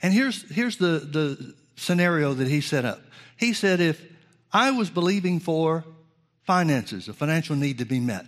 And 0.02 0.14
here's, 0.14 0.50
here's 0.52 0.78
the, 0.78 1.00
the 1.00 1.56
scenario 1.78 2.34
that 2.34 2.50
he 2.50 2.60
set 2.60 2.84
up. 2.84 3.02
He 3.38 3.54
said, 3.54 3.80
if 3.80 4.06
I 4.52 4.72
was 4.72 4.90
believing 4.90 5.40
for 5.40 5.86
finances, 6.44 7.08
a 7.08 7.14
financial 7.14 7.56
need 7.56 7.78
to 7.78 7.86
be 7.86 8.02
met, 8.02 8.26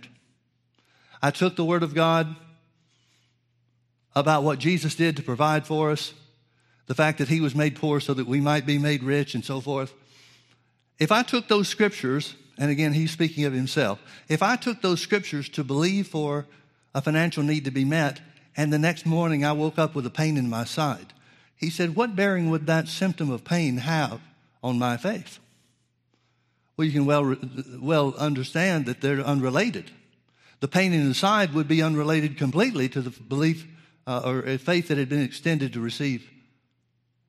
I 1.22 1.30
took 1.30 1.54
the 1.54 1.64
Word 1.64 1.82
of 1.82 1.94
God 1.94 2.34
about 4.14 4.42
what 4.42 4.58
Jesus 4.58 4.94
did 4.94 5.16
to 5.16 5.22
provide 5.22 5.66
for 5.66 5.90
us, 5.90 6.12
the 6.86 6.94
fact 6.94 7.18
that 7.18 7.28
He 7.28 7.40
was 7.40 7.54
made 7.54 7.76
poor 7.76 8.00
so 8.00 8.12
that 8.14 8.26
we 8.26 8.40
might 8.40 8.66
be 8.66 8.78
made 8.78 9.02
rich, 9.02 9.34
and 9.34 9.44
so 9.44 9.60
forth. 9.60 9.94
If 10.98 11.12
I 11.12 11.22
took 11.22 11.48
those 11.48 11.68
scriptures, 11.68 12.34
and 12.58 12.70
again, 12.70 12.92
He's 12.92 13.12
speaking 13.12 13.44
of 13.44 13.52
Himself, 13.52 14.00
if 14.28 14.42
I 14.42 14.56
took 14.56 14.82
those 14.82 15.00
scriptures 15.00 15.48
to 15.50 15.64
believe 15.64 16.08
for 16.08 16.46
a 16.94 17.00
financial 17.00 17.42
need 17.42 17.64
to 17.64 17.70
be 17.70 17.84
met, 17.84 18.20
and 18.56 18.72
the 18.72 18.78
next 18.78 19.06
morning 19.06 19.44
I 19.44 19.52
woke 19.52 19.78
up 19.78 19.94
with 19.94 20.04
a 20.04 20.10
pain 20.10 20.36
in 20.36 20.50
my 20.50 20.64
side, 20.64 21.12
he 21.56 21.70
said, 21.70 21.94
What 21.94 22.16
bearing 22.16 22.50
would 22.50 22.66
that 22.66 22.88
symptom 22.88 23.30
of 23.30 23.44
pain 23.44 23.76
have 23.78 24.20
on 24.62 24.78
my 24.78 24.96
faith? 24.96 25.38
Well, 26.76 26.86
you 26.86 26.92
can 26.92 27.06
well, 27.06 27.36
well 27.80 28.14
understand 28.18 28.86
that 28.86 29.00
they're 29.00 29.20
unrelated. 29.20 29.92
The 30.62 30.68
pain 30.68 30.92
in 30.92 31.08
the 31.08 31.14
side 31.14 31.54
would 31.54 31.66
be 31.66 31.82
unrelated 31.82 32.38
completely 32.38 32.88
to 32.90 33.00
the 33.00 33.10
belief 33.10 33.66
uh, 34.06 34.22
or 34.24 34.58
faith 34.58 34.88
that 34.88 34.96
had 34.96 35.08
been 35.08 35.22
extended 35.22 35.72
to 35.72 35.80
receive 35.80 36.30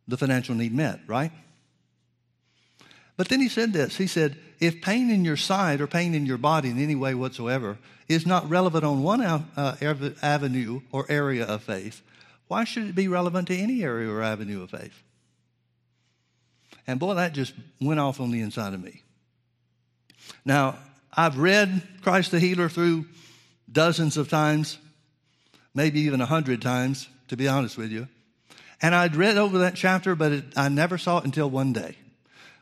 the 0.08 0.18
financial 0.18 0.54
need 0.54 0.72
met, 0.72 1.00
right? 1.08 1.32
But 3.18 3.30
then 3.30 3.42
he 3.42 3.50
said 3.50 3.74
this 3.74 3.98
He 3.98 4.06
said, 4.06 4.38
if 4.60 4.84
pain 4.84 5.10
in 5.10 5.26
your 5.26 5.36
side 5.36 5.82
or 5.82 5.88
pain 5.88 6.14
in 6.14 6.28
your 6.28 6.38
body 6.38 6.70
in 6.70 6.78
any 6.78 6.94
way 6.94 7.16
whatsoever 7.16 7.80
is 8.08 8.28
not 8.28 8.48
relevant 8.52 8.84
on 8.84 9.02
one 9.02 9.22
uh, 9.22 9.78
avenue 10.22 10.82
or 10.92 11.08
area 11.10 11.44
of 11.44 11.64
faith, 11.64 12.04
why 12.50 12.66
should 12.66 12.88
it 12.88 12.94
be 12.94 13.08
relevant 13.08 13.48
to 13.48 13.58
any 13.58 13.82
area 13.82 14.12
or 14.12 14.22
avenue 14.22 14.62
of 14.62 14.70
faith? 14.70 15.02
And 16.86 17.00
boy, 17.00 17.16
that 17.16 17.34
just 17.34 17.56
went 17.82 18.00
off 18.00 18.20
on 18.20 18.30
the 18.30 18.42
inside 18.42 18.76
of 18.76 18.84
me. 18.84 19.02
Now, 20.46 20.78
I've 21.12 21.40
read 21.40 21.82
Christ 22.04 22.30
the 22.30 22.40
Healer 22.40 22.70
through 22.70 23.06
dozens 23.74 24.18
of 24.18 24.30
times, 24.30 24.78
maybe 25.74 26.02
even 26.02 26.22
a 26.22 26.26
hundred 26.26 26.62
times, 26.62 27.10
to 27.28 27.36
be 27.36 27.48
honest 27.48 27.78
with 27.78 27.92
you. 27.92 28.08
And 28.82 28.94
I'd 28.94 29.16
read 29.16 29.38
over 29.38 29.60
that 29.60 29.76
chapter, 29.76 30.16
but 30.16 30.32
it, 30.32 30.44
I 30.56 30.70
never 30.70 30.98
saw 30.98 31.18
it 31.18 31.26
until 31.26 31.50
one 31.50 31.74
day. 31.74 31.98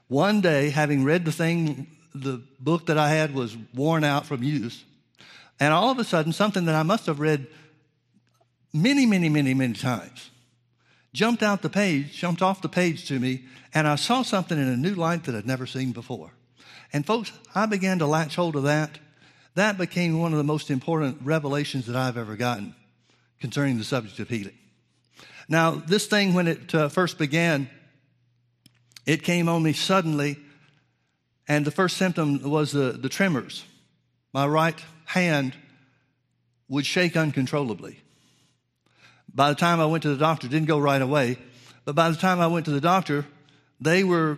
One 0.08 0.41
day, 0.41 0.70
having 0.70 1.03
read 1.03 1.25
the 1.25 1.32
thing, 1.32 1.88
the 2.13 2.41
book 2.60 2.88
that 2.88 2.98
I 2.98 3.10
had 3.10 3.34
was 3.34 3.56
worn 3.74 4.03
out 4.03 4.25
from 4.25 4.44
use. 4.44 4.84
And 5.60 5.74
all 5.74 5.89
of 5.89 6.00
a 6.00 6.03
sudden, 6.03 6.34
something 6.34 6.65
that 6.65 6.75
I 6.75 6.84
must 6.84 7.06
have 7.06 7.20
read 7.20 7.48
many, 8.74 9.06
many, 9.06 9.30
many, 9.30 9.53
many 9.53 9.74
times 9.74 10.30
jumped 11.13 11.44
out 11.44 11.62
the 11.62 11.70
page, 11.70 12.13
jumped 12.13 12.41
off 12.41 12.62
the 12.62 12.70
page 12.70 13.08
to 13.08 13.20
me, 13.20 13.44
and 13.74 13.88
I 13.88 13.96
saw 13.96 14.22
something 14.22 14.58
in 14.58 14.68
a 14.68 14.77
new 14.77 14.96
light 14.96 15.25
that 15.25 15.36
I'd 15.36 15.46
never 15.46 15.65
seen 15.65 15.91
before. 15.91 16.32
And 16.94 17.06
folks, 17.06 17.32
I 17.56 17.65
began 17.65 18.00
to 18.00 18.06
latch 18.06 18.36
hold 18.36 18.56
of 18.56 18.63
that. 18.63 19.00
That 19.55 19.77
became 19.77 20.20
one 20.20 20.31
of 20.31 20.38
the 20.38 20.43
most 20.43 20.70
important 20.70 21.20
revelations 21.24 21.86
that 21.88 21.96
I've 21.96 22.17
ever 22.17 22.36
gotten 22.36 22.74
concerning 23.39 23.77
the 23.77 23.84
subject 23.84 24.20
of 24.20 24.29
healing. 24.29 24.58
Now, 25.50 25.72
this 25.72 26.05
thing, 26.05 26.34
when 26.34 26.48
it 26.48 26.74
uh, 26.74 26.88
first 26.88 27.17
began, 27.17 27.70
it 29.05 29.24
came 29.24 29.50
on 29.50 29.63
me 29.63 29.74
suddenly, 29.74 30.38
and 31.48 31.65
the 31.65 31.72
first 31.72 31.98
symptom 31.98 32.50
was 32.50 32.72
the, 32.72 32.93
the 32.93 33.10
tremors. 33.10 33.65
My 34.31 34.48
right 34.48 34.79
hand 35.05 35.55
would 36.70 36.86
shake 36.86 37.17
uncontrollably. 37.17 38.00
By 39.34 39.50
the 39.50 39.55
time 39.55 39.81
I 39.81 39.86
went 39.86 40.03
to 40.03 40.10
the 40.10 40.17
doctor, 40.17 40.48
didn't 40.48 40.67
go 40.67 40.79
right 40.79 41.01
away, 41.01 41.38
but 41.84 41.96
by 41.96 42.10
the 42.10 42.15
time 42.15 42.39
I 42.39 42.48
went 42.48 42.65
to 42.65 42.72
the 42.72 42.79
doctor, 42.79 43.25
they 43.81 44.03
were 44.03 44.38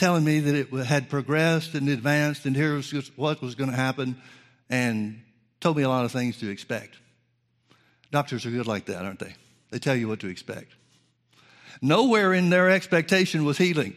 telling 0.00 0.24
me 0.24 0.40
that 0.40 0.54
it 0.54 0.86
had 0.86 1.10
progressed 1.10 1.74
and 1.74 1.86
advanced, 1.90 2.46
and 2.46 2.56
here 2.56 2.74
was 2.74 2.90
what 3.16 3.42
was 3.42 3.54
going 3.54 3.68
to 3.68 3.76
happen, 3.76 4.16
and 4.70 5.20
told 5.60 5.76
me 5.76 5.82
a 5.82 5.88
lot 5.90 6.06
of 6.06 6.10
things 6.10 6.38
to 6.38 6.48
expect. 6.48 6.96
Doctors 8.10 8.46
are 8.46 8.50
good 8.50 8.66
like 8.66 8.86
that, 8.86 9.04
aren't 9.04 9.18
they? 9.18 9.34
They 9.70 9.78
tell 9.78 9.94
you 9.94 10.08
what 10.08 10.20
to 10.20 10.28
expect. 10.28 10.72
Nowhere 11.82 12.32
in 12.32 12.48
their 12.48 12.70
expectation 12.70 13.44
was 13.44 13.58
healing. 13.58 13.94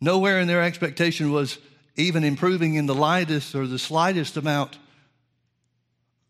Nowhere 0.00 0.38
in 0.38 0.46
their 0.46 0.62
expectation 0.62 1.32
was 1.32 1.58
even 1.96 2.22
improving 2.22 2.74
in 2.74 2.86
the 2.86 2.94
lightest 2.94 3.56
or 3.56 3.66
the 3.66 3.80
slightest 3.80 4.36
amount 4.36 4.78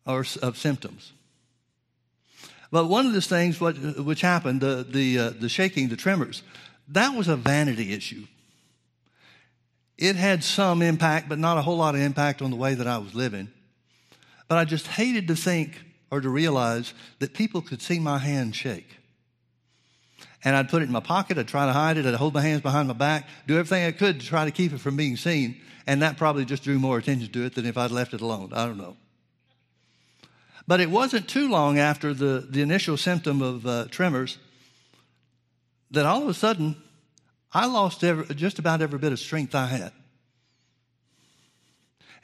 of 0.07 0.57
symptoms. 0.57 1.13
But 2.71 2.87
one 2.87 3.05
of 3.05 3.13
the 3.13 3.21
things 3.21 3.61
which 3.61 4.23
happened, 4.23 4.63
the, 4.63 4.87
the, 4.89 5.19
uh, 5.19 5.31
the 5.39 5.51
shaking, 5.51 5.89
the 5.89 5.97
tremors, 5.97 6.43
that 6.89 7.15
was 7.15 7.29
a 7.29 7.37
vanity 7.37 7.93
issue. 7.93 8.27
It 9.97 10.17
had 10.17 10.45
some 10.45 10.81
impact, 10.81 11.29
but 11.29 11.39
not 11.39 11.59
a 11.59 11.63
whole 11.63 11.77
lot 11.77 11.95
of 11.95 12.01
impact 12.01 12.41
on 12.41 12.51
the 12.51 12.57
way 12.57 12.75
that 12.75 12.87
I 12.87 12.99
was 12.99 13.15
living. 13.15 13.49
But 14.47 14.59
I 14.59 14.65
just 14.65 14.87
hated 14.87 15.29
to 15.29 15.37
think 15.37 15.83
or 16.11 16.21
to 16.21 16.29
realize 16.29 16.95
that 17.19 17.35
people 17.35 17.61
could 17.61 17.83
see 17.83 17.99
my 17.99 18.19
hand 18.19 18.55
shake. 18.55 18.97
And 20.45 20.55
I'd 20.55 20.69
put 20.69 20.83
it 20.83 20.87
in 20.87 20.93
my 20.93 21.01
pocket, 21.01 21.37
I'd 21.37 21.49
try 21.49 21.67
to 21.67 21.73
hide 21.73 21.97
it, 21.97 22.07
I'd 22.07 22.15
hold 22.15 22.33
my 22.33 22.41
hands 22.41 22.63
behind 22.63 22.87
my 22.89 22.95
back, 22.95 23.29
do 23.47 23.59
everything 23.59 23.85
I 23.85 23.91
could 23.91 24.21
to 24.21 24.27
try 24.27 24.45
to 24.45 24.51
keep 24.53 24.73
it 24.73 24.79
from 24.79 24.97
being 24.97 25.17
seen. 25.17 25.61
And 25.87 26.03
that 26.03 26.17
probably 26.17 26.45
just 26.45 26.63
drew 26.63 26.79
more 26.79 26.99
attention 26.99 27.33
to 27.33 27.45
it 27.45 27.55
than 27.55 27.67
if 27.67 27.77
I'd 27.77 27.91
left 27.91 28.15
it 28.15 28.21
alone. 28.21 28.53
I 28.53 28.67
don't 28.67 28.79
know. 28.79 28.97
But 30.67 30.81
it 30.81 30.91
wasn't 30.91 31.29
too 31.29 31.51
long 31.51 31.79
after 31.79 32.15
the, 32.15 32.47
the 32.49 32.61
initial 32.63 32.97
symptom 32.97 33.43
of 33.43 33.67
uh, 33.67 33.87
tremors 33.91 34.39
that 35.91 36.07
all 36.07 36.23
of 36.23 36.29
a 36.29 36.35
sudden 36.35 36.77
I 37.53 37.67
lost 37.67 38.05
every, 38.05 38.35
just 38.35 38.59
about 38.59 38.83
every 38.83 38.99
bit 38.99 39.13
of 39.13 39.19
strength 39.19 39.55
I 39.55 39.67
had. 39.67 39.93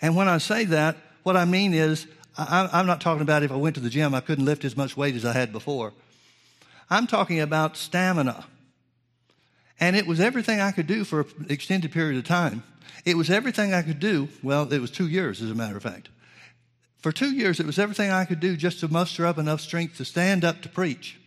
And 0.01 0.17
when 0.17 0.29
I 0.29 0.39
say 0.39 0.65
that, 0.67 0.97
what 1.23 1.37
I 1.37 1.45
mean 1.45 1.73
is, 1.73 2.07
I, 2.37 2.69
I'm 2.73 2.87
not 2.87 3.01
talking 3.01 3.23
about 3.23 3.43
if 3.43 3.53
I 3.53 3.57
went 3.57 3.77
to 3.77 3.81
the 3.81 3.89
gym, 3.89 4.15
I 4.15 4.21
couldn't 4.21 4.45
lift 4.45 4.65
as 4.65 4.77
much 4.77 4.97
weight 4.97 5.15
as 5.15 5.25
I 5.25 5.33
had 5.33 5.53
before. 5.53 5.93
I'm 6.91 7.07
talking 7.07 7.41
about 7.41 7.77
stamina. 7.77 8.45
And 9.81 9.97
it 9.97 10.07
was 10.07 10.21
everything 10.21 10.61
I 10.61 10.73
could 10.73 10.87
do 10.87 11.05
for 11.05 11.21
an 11.21 11.47
extended 11.49 11.93
period 11.93 12.19
of 12.19 12.25
time. 12.25 12.63
It 13.05 13.17
was 13.17 13.31
everything 13.31 13.73
I 13.73 13.83
could 13.83 14.01
do. 14.01 14.29
Well, 14.43 14.73
it 14.73 14.81
was 14.81 14.91
two 14.91 15.09
years, 15.09 15.43
as 15.43 15.51
a 15.51 15.55
matter 15.55 15.77
of 15.77 15.83
fact. 15.83 16.09
For 16.99 17.13
two 17.13 17.33
years, 17.33 17.61
it 17.61 17.67
was 17.67 17.79
everything 17.79 18.11
I 18.11 18.25
could 18.25 18.41
do 18.41 18.57
just 18.57 18.81
to 18.81 18.89
muster 18.89 19.27
up 19.27 19.39
enough 19.39 19.61
strength 19.61 19.97
to 19.99 20.05
stand 20.05 20.45
up 20.45 20.63
to 20.63 20.69
preach. 20.69 21.19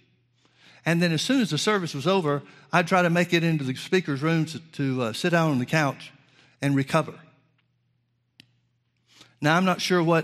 And 0.88 1.01
then 1.01 1.12
as 1.12 1.22
soon 1.22 1.41
as 1.41 1.50
the 1.50 1.58
service 1.58 1.94
was 1.94 2.08
over, 2.08 2.41
I'd 2.72 2.88
try 2.88 3.01
to 3.01 3.10
make 3.10 3.34
it 3.34 3.44
into 3.44 3.65
the 3.65 3.75
speaker's 3.75 4.22
room 4.22 4.46
to, 4.46 4.60
to 4.60 5.01
uh, 5.01 5.13
sit 5.13 5.32
down 5.32 5.51
on 5.51 5.60
the 5.60 5.65
couch 5.65 6.13
and 6.62 6.77
recover. 6.77 7.13
Now, 9.41 9.58
I'm 9.58 9.65
not 9.65 9.82
sure 9.82 10.01
what 10.01 10.24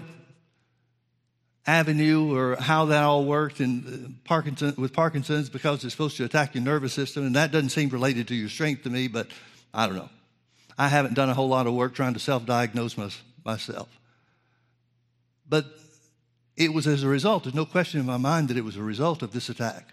avenue 1.68 2.34
or 2.34 2.56
how 2.56 2.86
that 2.86 3.04
all 3.04 3.26
worked 3.26 3.60
in 3.60 4.16
uh, 4.16 4.28
Parkinson, 4.28 4.74
with 4.78 4.94
Parkinson's 4.94 5.50
because 5.50 5.84
it's 5.84 5.94
supposed 5.94 6.16
to 6.16 6.24
attack 6.24 6.56
your 6.56 6.64
nervous 6.64 6.94
system, 6.94 7.26
and 7.26 7.36
that 7.36 7.52
doesn't 7.52 7.70
seem 7.70 7.90
related 7.90 8.30
to 8.30 8.36
your 8.36 8.48
strength 8.48 8.84
to 8.84 8.90
me, 8.90 9.10
but 9.10 9.28
I 9.74 9.86
don't 9.86 9.98
know. 9.98 10.10
I 10.78 10.88
haven't 10.88 11.14
done 11.14 11.30
a 11.30 11.34
whole 11.34 11.50
lot 11.50 11.68
of 11.68 11.74
work 11.74 11.94
trying 11.94 12.14
to 12.14 12.22
self 12.22 12.46
diagnose 12.46 12.96
myself. 13.44 13.90
But 15.48 15.66
it 16.56 16.74
was 16.74 16.88
as 16.88 17.04
a 17.04 17.10
result, 17.10 17.44
there's 17.44 17.54
no 17.54 17.66
question 17.66 18.00
in 18.00 18.06
my 18.06 18.16
mind 18.16 18.48
that 18.48 18.56
it 18.56 18.64
was 18.64 18.78
a 18.78 18.82
result 18.82 19.24
of 19.24 19.34
this 19.34 19.50
attack. 19.50 19.90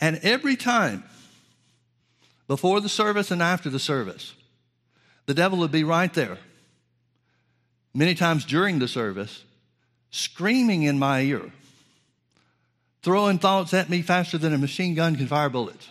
And 0.00 0.18
every 0.22 0.56
time, 0.56 1.04
before 2.46 2.80
the 2.80 2.88
service 2.88 3.30
and 3.30 3.42
after 3.42 3.68
the 3.68 3.78
service, 3.78 4.34
the 5.26 5.34
devil 5.34 5.58
would 5.58 5.72
be 5.72 5.84
right 5.84 6.12
there. 6.14 6.38
Many 7.94 8.14
times 8.14 8.44
during 8.44 8.78
the 8.78 8.88
service, 8.88 9.44
screaming 10.10 10.84
in 10.84 10.98
my 10.98 11.20
ear, 11.20 11.50
throwing 13.02 13.38
thoughts 13.38 13.74
at 13.74 13.90
me 13.90 14.02
faster 14.02 14.38
than 14.38 14.54
a 14.54 14.58
machine 14.58 14.94
gun 14.94 15.16
can 15.16 15.26
fire 15.26 15.48
bullets. 15.48 15.88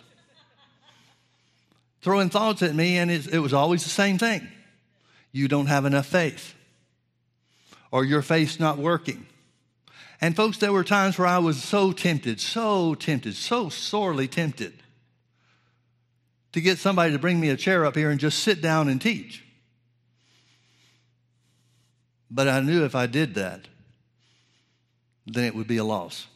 throwing 2.00 2.30
thoughts 2.30 2.62
at 2.62 2.74
me, 2.74 2.96
and 2.96 3.10
it 3.10 3.40
was 3.40 3.52
always 3.52 3.84
the 3.84 3.90
same 3.90 4.18
thing. 4.18 4.46
You 5.32 5.48
don't 5.48 5.66
have 5.66 5.84
enough 5.84 6.06
faith, 6.06 6.54
or 7.90 8.04
your 8.04 8.22
faith's 8.22 8.58
not 8.58 8.78
working. 8.78 9.26
And 10.20 10.34
folks, 10.34 10.58
there 10.58 10.72
were 10.72 10.84
times 10.84 11.16
where 11.18 11.28
I 11.28 11.38
was 11.38 11.62
so 11.62 11.92
tempted, 11.92 12.40
so 12.40 12.94
tempted, 12.94 13.34
so 13.36 13.68
sorely 13.68 14.26
tempted 14.26 14.72
to 16.52 16.60
get 16.60 16.78
somebody 16.78 17.12
to 17.12 17.18
bring 17.18 17.38
me 17.38 17.50
a 17.50 17.56
chair 17.56 17.84
up 17.84 17.94
here 17.94 18.10
and 18.10 18.18
just 18.18 18.40
sit 18.40 18.60
down 18.60 18.88
and 18.88 19.00
teach. 19.00 19.44
But 22.30 22.48
I 22.48 22.60
knew 22.60 22.84
if 22.84 22.94
I 22.94 23.06
did 23.06 23.34
that, 23.36 23.68
then 25.26 25.44
it 25.44 25.54
would 25.54 25.68
be 25.68 25.76
a 25.76 25.84
loss. 25.84 26.26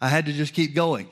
I 0.00 0.08
had 0.08 0.26
to 0.26 0.32
just 0.32 0.54
keep 0.54 0.74
going. 0.74 1.08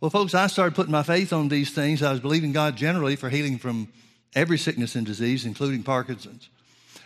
Well, 0.00 0.10
folks, 0.10 0.34
I 0.34 0.48
started 0.48 0.74
putting 0.74 0.92
my 0.92 1.04
faith 1.04 1.32
on 1.32 1.48
these 1.48 1.70
things. 1.70 2.02
I 2.02 2.10
was 2.10 2.20
believing 2.20 2.52
God 2.52 2.76
generally 2.76 3.16
for 3.16 3.30
healing 3.30 3.56
from 3.56 3.88
every 4.34 4.58
sickness 4.58 4.96
and 4.96 5.06
disease, 5.06 5.46
including 5.46 5.82
Parkinson's. 5.82 6.48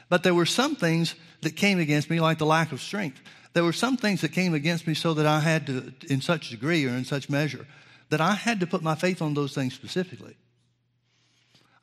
But 0.09 0.23
there 0.23 0.35
were 0.35 0.47
some 0.47 0.77
things 0.77 1.15
that 1.43 1.57
came 1.57 1.79
against 1.79 2.11
me, 2.11 2.21
like 2.21 2.39
the 2.39 2.47
lack 2.47 2.73
of 2.73 2.81
strength. 2.81 3.21
There 3.53 3.65
were 3.65 3.73
some 3.73 3.97
things 3.97 4.21
that 4.21 4.33
came 4.33 4.55
against 4.55 4.87
me 4.87 4.95
so 4.95 5.15
that 5.15 5.27
I 5.27 5.41
had 5.41 5.67
to, 5.67 5.93
in 6.09 6.21
such 6.21 6.51
degree 6.51 6.85
or 6.87 6.91
in 6.91 7.05
such 7.05 7.29
measure, 7.29 7.67
that 8.11 8.21
I 8.21 8.33
had 8.35 8.61
to 8.61 8.67
put 8.67 8.83
my 8.83 8.95
faith 8.95 9.21
on 9.23 9.35
those 9.35 9.55
things 9.55 9.75
specifically. 9.75 10.37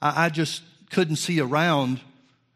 I, 0.02 0.26
I 0.26 0.30
just 0.30 0.62
couldn't 0.92 1.18
see 1.18 1.40
around 1.40 2.00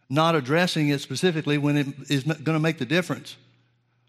not 0.10 0.36
addressing 0.36 0.90
it 0.90 1.02
specifically 1.02 1.58
when 1.58 1.78
it 1.78 1.88
is 2.10 2.24
going 2.24 2.44
to 2.44 2.60
make 2.60 2.78
the 2.78 2.86
difference 2.86 3.36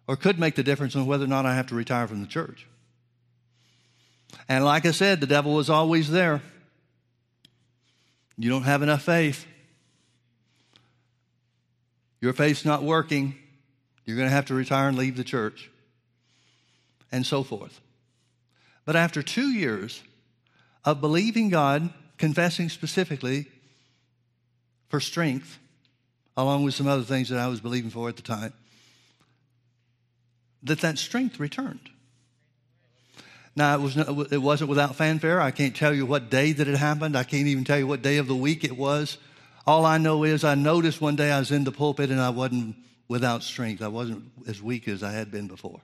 or 0.07 0.17
could 0.17 0.39
make 0.39 0.55
the 0.55 0.63
difference 0.63 0.95
on 0.95 1.07
whether 1.07 1.25
or 1.25 1.29
not 1.29 1.47
I 1.47 1.55
have 1.55 1.67
to 1.69 1.75
retire 1.75 2.07
from 2.07 2.21
the 2.21 2.27
church. 2.27 2.67
And 4.49 4.65
like 4.65 4.87
I 4.87 4.93
said, 4.93 5.21
the 5.21 5.27
devil 5.27 5.55
was 5.55 5.71
always 5.71 6.11
there. 6.11 6.43
You 8.37 8.49
don't 8.51 8.63
have 8.63 8.83
enough 8.83 9.03
faith. 9.03 9.47
Your 12.21 12.33
faith's 12.33 12.65
not 12.65 12.83
working. 12.83 13.35
You're 14.05 14.17
going 14.17 14.29
to 14.29 14.35
have 14.35 14.47
to 14.47 14.55
retire 14.55 14.89
and 14.89 14.97
leave 14.97 15.17
the 15.17 15.25
church. 15.25 15.71
And 17.11 17.25
so 17.25 17.43
forth. 17.43 17.81
But 18.85 18.97
after 18.97 19.23
two 19.23 19.49
years 19.49 20.03
of 20.85 21.01
believing 21.01 21.49
God, 21.49 21.91
confessing 22.17 22.69
specifically 22.69 23.47
for 24.89 25.01
strength, 25.01 25.59
along 26.37 26.65
with 26.65 26.75
some 26.75 26.87
other 26.87 27.03
things 27.03 27.29
that 27.29 27.39
I 27.39 27.49
was 27.49 27.61
believing 27.61 27.91
for 27.91 28.09
at 28.09 28.17
the 28.17 28.23
time, 28.23 28.53
that 30.63 30.81
that 30.81 30.99
strength 30.99 31.39
returned. 31.39 31.91
Now, 33.55 33.75
it, 33.75 33.81
was 33.81 33.97
not, 33.97 34.33
it 34.33 34.39
wasn't 34.39 34.71
without 34.71 34.95
fanfare. 34.95 35.41
I 35.41 35.51
can't 35.51 35.75
tell 35.75 35.93
you 35.93 36.07
what 36.07 36.31
day 36.31 36.53
that 36.53 36.69
it 36.69 36.77
happened. 36.77 37.17
I 37.17 37.25
can't 37.25 37.49
even 37.49 37.65
tell 37.65 37.79
you 37.79 37.87
what 37.87 38.03
day 38.03 38.19
of 38.19 38.29
the 38.29 38.37
week 38.37 38.63
it 38.63 38.77
was. 38.77 39.19
All 39.69 39.85
I 39.85 39.99
know 39.99 40.25
is 40.25 40.45
I 40.45 40.55
noticed 40.55 40.99
one 40.99 41.15
day 41.15 41.31
I 41.31 41.39
was 41.39 41.51
in 41.51 41.65
the 41.65 41.71
pulpit 41.71 42.09
and 42.09 42.23
I 42.23 42.31
wasn't 42.31 42.75
without 43.07 43.43
strength. 43.43 43.83
I 43.83 43.89
wasn't 43.89 44.25
as 44.47 44.63
weak 44.63 44.89
as 44.89 45.03
I 45.03 45.13
had 45.13 45.31
been 45.31 45.47
before. 45.47 45.83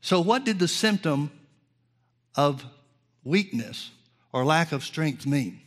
So, 0.00 0.20
what 0.20 0.44
did 0.44 0.60
the 0.60 0.68
symptom 0.68 1.32
of 2.36 2.64
weakness 3.24 3.90
or 4.32 4.44
lack 4.44 4.70
of 4.70 4.84
strength 4.84 5.26
mean? 5.26 5.60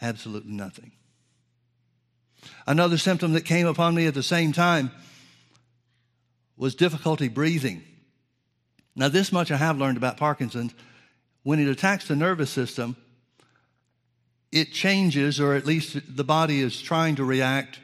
Absolutely 0.00 0.52
nothing. 0.52 0.92
Another 2.64 2.98
symptom 2.98 3.32
that 3.32 3.44
came 3.44 3.66
upon 3.66 3.96
me 3.96 4.06
at 4.06 4.14
the 4.14 4.22
same 4.22 4.52
time 4.52 4.92
was 6.56 6.76
difficulty 6.76 7.26
breathing. 7.26 7.82
Now, 8.94 9.08
this 9.08 9.32
much 9.32 9.50
I 9.50 9.56
have 9.56 9.76
learned 9.76 9.96
about 9.96 10.18
Parkinson's. 10.18 10.72
When 11.42 11.58
it 11.58 11.66
attacks 11.66 12.06
the 12.06 12.14
nervous 12.14 12.50
system, 12.50 12.94
it 14.50 14.72
changes, 14.72 15.40
or 15.40 15.54
at 15.54 15.66
least 15.66 15.98
the 16.16 16.24
body 16.24 16.60
is 16.60 16.80
trying 16.80 17.16
to 17.16 17.24
react 17.24 17.80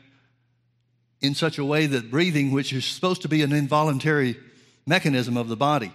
in 1.21 1.35
such 1.35 1.59
a 1.59 1.65
way 1.65 1.87
that 1.87 2.11
breathing, 2.11 2.51
which 2.51 2.73
is 2.73 2.85
supposed 2.85 3.23
to 3.23 3.29
be 3.29 3.43
an 3.43 3.53
involuntary 3.53 4.37
mechanism 4.87 5.37
of 5.37 5.49
the 5.49 5.57
body. 5.57 5.93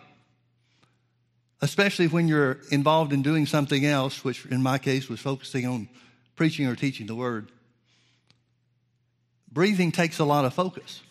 Especially 1.61 2.07
when 2.07 2.27
you're 2.27 2.59
involved 2.71 3.13
in 3.13 3.21
doing 3.21 3.45
something 3.45 3.85
else, 3.85 4.23
which 4.23 4.45
in 4.45 4.63
my 4.63 4.77
case 4.77 5.09
was 5.09 5.19
focusing 5.19 5.65
on 5.65 5.89
preaching 6.35 6.65
or 6.67 6.75
teaching 6.75 7.05
the 7.05 7.15
word. 7.15 7.51
Breathing 9.51 9.91
takes 9.91 10.19
a 10.19 10.25
lot 10.25 10.45
of 10.45 10.53
focus. 10.53 11.01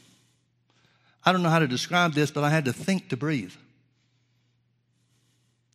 I 1.24 1.32
don't 1.32 1.42
know 1.42 1.50
how 1.50 1.58
to 1.58 1.68
describe 1.68 2.14
this, 2.14 2.30
but 2.30 2.44
I 2.44 2.50
had 2.50 2.64
to 2.64 2.72
think 2.72 3.10
to 3.10 3.16
breathe. 3.16 3.52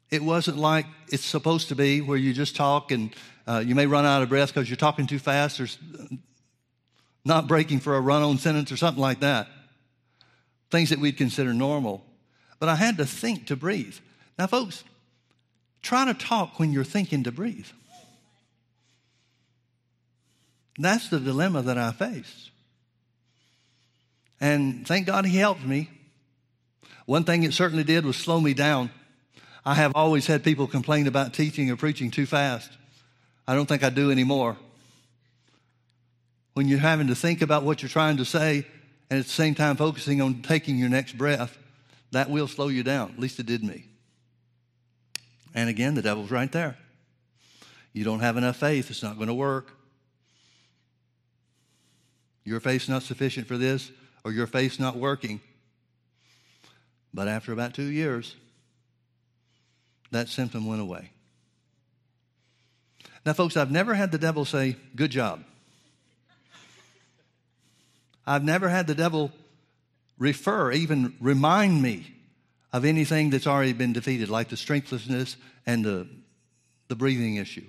It 0.10 0.24
wasn't 0.24 0.58
like 0.58 0.86
it's 1.10 1.26
supposed 1.26 1.68
to 1.70 1.76
be, 1.76 2.02
where 2.02 2.18
you 2.18 2.34
just 2.34 2.56
talk 2.56 2.92
and 2.92 3.14
uh, 3.48 3.64
you 3.66 3.76
may 3.76 3.86
run 3.86 4.06
out 4.06 4.22
of 4.22 4.30
breath 4.30 4.54
because 4.54 4.70
you're 4.70 4.78
talking 4.78 5.08
too 5.08 5.20
fast 5.20 5.60
or 5.60 5.68
not 7.26 7.48
breaking 7.48 7.80
for 7.80 7.96
a 7.96 8.02
run 8.02 8.22
on 8.22 8.38
sentence 8.38 8.72
or 8.72 8.78
something 8.78 9.02
like 9.02 9.22
that. 9.22 9.48
Things 10.72 10.90
that 10.90 11.00
we'd 11.00 11.18
consider 11.18 11.54
normal 11.54 12.04
but 12.64 12.70
I 12.70 12.76
had 12.76 12.96
to 13.00 13.06
think 13.06 13.48
to 13.48 13.58
breathe. 13.58 13.98
Now, 14.40 14.48
folks, 14.48 14.86
try 15.82 16.06
to 16.06 16.14
talk 16.14 16.60
when 16.60 16.72
you're 16.72 16.86
thinking 16.86 17.24
to 17.24 17.32
breathe. 17.34 17.68
That's 20.80 21.10
the 21.10 21.20
dilemma 21.20 21.64
that 21.64 21.78
I 21.78 21.92
faced. 21.92 22.52
And 24.40 24.88
thank 24.88 25.08
God 25.08 25.26
he 25.26 25.36
helped 25.36 25.66
me. 25.66 25.90
One 27.06 27.26
thing 27.26 27.44
it 27.44 27.54
certainly 27.54 27.84
did 27.84 28.06
was 28.06 28.16
slow 28.16 28.40
me 28.40 28.54
down. 28.54 28.92
I 29.66 29.74
have 29.74 29.92
always 29.94 30.26
had 30.26 30.42
people 30.42 30.66
complain 30.66 31.08
about 31.08 31.34
teaching 31.34 31.70
or 31.70 31.76
preaching 31.76 32.12
too 32.12 32.26
fast. 32.26 32.72
I 33.48 33.56
don't 33.56 33.66
think 33.66 33.84
I 33.84 33.90
do 33.90 34.12
anymore. 34.12 34.58
When 36.54 36.68
you're 36.68 36.80
having 36.80 37.08
to 37.08 37.16
think 37.16 37.42
about 37.42 37.64
what 37.64 37.82
you're 37.82 37.90
trying 37.90 38.18
to 38.18 38.26
say 38.26 38.66
and 39.10 39.20
at 39.20 39.26
the 39.26 39.32
same 39.32 39.56
time 39.56 39.76
focusing 39.76 40.22
on 40.22 40.42
taking 40.42 40.78
your 40.78 40.90
next 40.90 41.18
breath, 41.18 41.58
that 42.12 42.30
will 42.30 42.48
slow 42.48 42.68
you 42.68 42.84
down. 42.84 43.12
At 43.12 43.20
least 43.20 43.40
it 43.40 43.46
did 43.46 43.64
me. 43.64 43.86
And 45.54 45.70
again, 45.70 45.96
the 45.96 46.02
devil's 46.02 46.32
right 46.32 46.52
there. 46.52 46.78
You 47.92 48.04
don't 48.04 48.22
have 48.22 48.38
enough 48.38 48.58
faith, 48.58 48.90
it's 48.90 49.04
not 49.04 49.16
going 49.18 49.28
to 49.28 49.34
work. 49.34 49.72
Your 52.44 52.60
faith's 52.60 52.90
not 52.90 53.04
sufficient 53.04 53.48
for 53.48 53.58
this, 53.58 53.92
or 54.24 54.32
your 54.32 54.48
faith's 54.48 54.80
not 54.80 54.98
working. 54.98 55.40
But 57.14 57.28
after 57.28 57.54
about 57.54 57.74
two 57.74 57.84
years, 57.84 58.36
that 60.12 60.28
symptom 60.28 60.66
went 60.66 60.82
away. 60.82 61.12
Now, 63.26 63.34
folks, 63.34 63.56
I've 63.56 63.72
never 63.72 63.94
had 63.94 64.12
the 64.12 64.18
devil 64.18 64.46
say, 64.46 64.76
Good 64.96 65.12
job. 65.12 65.44
I've 68.26 68.44
never 68.44 68.70
had 68.70 68.88
the 68.88 68.96
devil 68.96 69.32
refer, 70.18 70.72
even 70.72 71.14
remind 71.20 71.82
me 71.82 72.14
of 72.72 72.86
anything 72.86 73.30
that's 73.30 73.48
already 73.48 73.74
been 73.74 73.94
defeated, 73.94 74.30
like 74.30 74.50
the 74.50 74.58
strengthlessness 74.58 75.36
and 75.66 75.84
the, 75.84 76.08
the 76.88 76.96
breathing 76.96 77.36
issue. 77.36 77.66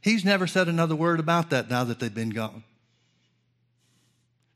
He's 0.00 0.24
never 0.24 0.46
said 0.46 0.68
another 0.68 0.96
word 0.96 1.20
about 1.20 1.50
that 1.50 1.70
now 1.70 1.84
that 1.84 2.00
they've 2.00 2.12
been 2.12 2.30
gone. 2.30 2.64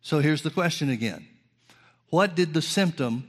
So 0.03 0.19
here's 0.19 0.43
the 0.43 0.51
question 0.51 0.91
again 0.91 1.27
What 2.09 2.35
did 2.35 2.55
the 2.55 2.63
symptom 2.63 3.29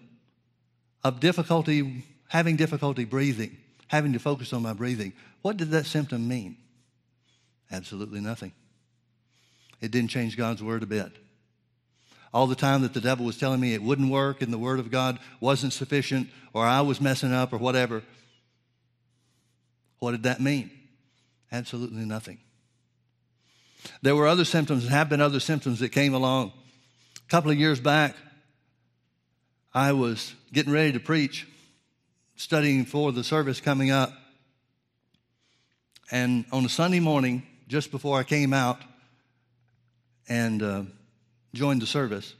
of 1.03 1.19
difficulty, 1.19 2.05
having 2.27 2.55
difficulty 2.55 3.05
breathing, 3.05 3.57
having 3.87 4.13
to 4.13 4.19
focus 4.19 4.53
on 4.53 4.61
my 4.61 4.73
breathing, 4.73 5.13
what 5.41 5.57
did 5.57 5.71
that 5.71 5.85
symptom 5.85 6.27
mean? 6.27 6.57
Absolutely 7.71 8.19
nothing. 8.19 8.51
It 9.79 9.91
didn't 9.91 10.09
change 10.09 10.37
God's 10.37 10.61
word 10.61 10.83
a 10.83 10.87
bit 10.87 11.11
all 12.33 12.47
the 12.47 12.55
time 12.55 12.81
that 12.81 12.93
the 12.93 13.01
devil 13.01 13.25
was 13.25 13.37
telling 13.37 13.59
me 13.59 13.73
it 13.73 13.83
wouldn't 13.83 14.09
work 14.09 14.41
and 14.41 14.53
the 14.53 14.57
word 14.57 14.79
of 14.79 14.89
God 14.89 15.19
wasn't 15.39 15.73
sufficient 15.73 16.29
or 16.53 16.65
I 16.65 16.81
was 16.81 17.01
messing 17.01 17.33
up 17.33 17.51
or 17.51 17.57
whatever. 17.57 18.03
What 19.99 20.11
did 20.11 20.23
that 20.23 20.39
mean? 20.39 20.71
Absolutely 21.51 22.05
nothing. 22.05 22.39
There 24.01 24.15
were 24.15 24.27
other 24.27 24.45
symptoms 24.45 24.83
and 24.83 24.91
have 24.91 25.09
been 25.09 25.21
other 25.21 25.39
symptoms 25.39 25.79
that 25.79 25.89
came 25.89 26.13
along. 26.13 26.53
A 27.17 27.29
couple 27.29 27.51
of 27.51 27.57
years 27.57 27.79
back, 27.79 28.15
I 29.73 29.91
was 29.91 30.33
getting 30.53 30.71
ready 30.71 30.93
to 30.93 30.99
preach, 30.99 31.47
studying 32.35 32.85
for 32.85 33.11
the 33.11 33.23
service 33.23 33.59
coming 33.59 33.91
up. 33.91 34.13
And 36.09 36.45
on 36.51 36.65
a 36.65 36.69
Sunday 36.69 36.99
morning, 36.99 37.43
just 37.71 37.89
before 37.89 38.19
I 38.19 38.23
came 38.23 38.51
out, 38.51 38.81
and 40.27 40.61
uh, 40.61 40.83
joined 41.53 41.81
the 41.81 41.87
service, 41.87 42.33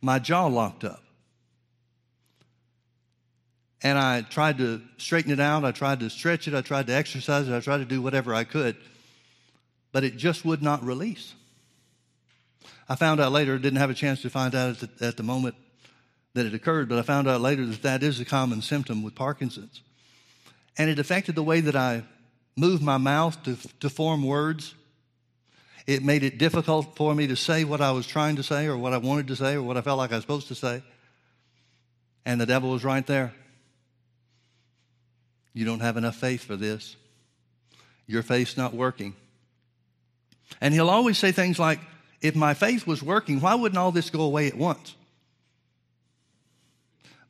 my 0.00 0.20
jaw 0.20 0.46
locked 0.46 0.84
up. 0.84 1.02
And 3.82 3.98
I 3.98 4.22
tried 4.22 4.58
to 4.58 4.80
straighten 4.98 5.32
it 5.32 5.40
out. 5.40 5.64
I 5.64 5.72
tried 5.72 5.98
to 5.98 6.10
stretch 6.10 6.46
it. 6.46 6.54
I 6.54 6.60
tried 6.60 6.86
to 6.86 6.92
exercise 6.92 7.48
it. 7.48 7.56
I 7.56 7.58
tried 7.58 7.78
to 7.78 7.84
do 7.84 8.00
whatever 8.00 8.32
I 8.32 8.44
could. 8.44 8.76
But 9.90 10.04
it 10.04 10.16
just 10.16 10.44
would 10.44 10.62
not 10.62 10.84
release. 10.84 11.34
I 12.88 12.94
found 12.94 13.20
out 13.20 13.32
later, 13.32 13.58
didn't 13.58 13.80
have 13.80 13.90
a 13.90 13.94
chance 13.94 14.22
to 14.22 14.30
find 14.30 14.54
out 14.54 14.80
at 14.80 14.98
the, 14.98 15.06
at 15.06 15.16
the 15.16 15.24
moment 15.24 15.56
that 16.34 16.46
it 16.46 16.54
occurred, 16.54 16.88
but 16.88 17.00
I 17.00 17.02
found 17.02 17.26
out 17.26 17.40
later 17.40 17.66
that 17.66 17.82
that 17.82 18.04
is 18.04 18.20
a 18.20 18.24
common 18.24 18.62
symptom 18.62 19.02
with 19.02 19.16
Parkinson's. 19.16 19.80
And 20.78 20.88
it 20.88 21.00
affected 21.00 21.34
the 21.34 21.42
way 21.42 21.60
that 21.62 21.74
I 21.74 22.04
moved 22.56 22.82
my 22.82 22.98
mouth 22.98 23.42
to, 23.44 23.56
to 23.80 23.88
form 23.88 24.24
words. 24.24 24.74
It 25.86 26.04
made 26.04 26.22
it 26.22 26.38
difficult 26.38 26.96
for 26.96 27.14
me 27.14 27.26
to 27.26 27.36
say 27.36 27.64
what 27.64 27.80
I 27.80 27.92
was 27.92 28.06
trying 28.06 28.36
to 28.36 28.42
say 28.42 28.66
or 28.66 28.76
what 28.76 28.92
I 28.92 28.98
wanted 28.98 29.28
to 29.28 29.36
say 29.36 29.54
or 29.54 29.62
what 29.62 29.76
I 29.76 29.80
felt 29.80 29.98
like 29.98 30.12
I 30.12 30.16
was 30.16 30.22
supposed 30.22 30.48
to 30.48 30.54
say. 30.54 30.82
And 32.24 32.40
the 32.40 32.46
devil 32.46 32.70
was 32.70 32.84
right 32.84 33.06
there. 33.06 33.32
You 35.54 35.64
don't 35.64 35.80
have 35.80 35.96
enough 35.96 36.16
faith 36.16 36.44
for 36.44 36.56
this. 36.56 36.96
Your 38.06 38.22
faith's 38.22 38.56
not 38.56 38.74
working. 38.74 39.14
And 40.60 40.72
he'll 40.72 40.90
always 40.90 41.18
say 41.18 41.32
things 41.32 41.58
like, 41.58 41.80
if 42.20 42.36
my 42.36 42.54
faith 42.54 42.86
was 42.86 43.02
working, 43.02 43.40
why 43.40 43.54
wouldn't 43.54 43.78
all 43.78 43.90
this 43.90 44.10
go 44.10 44.22
away 44.22 44.46
at 44.46 44.56
once? 44.56 44.94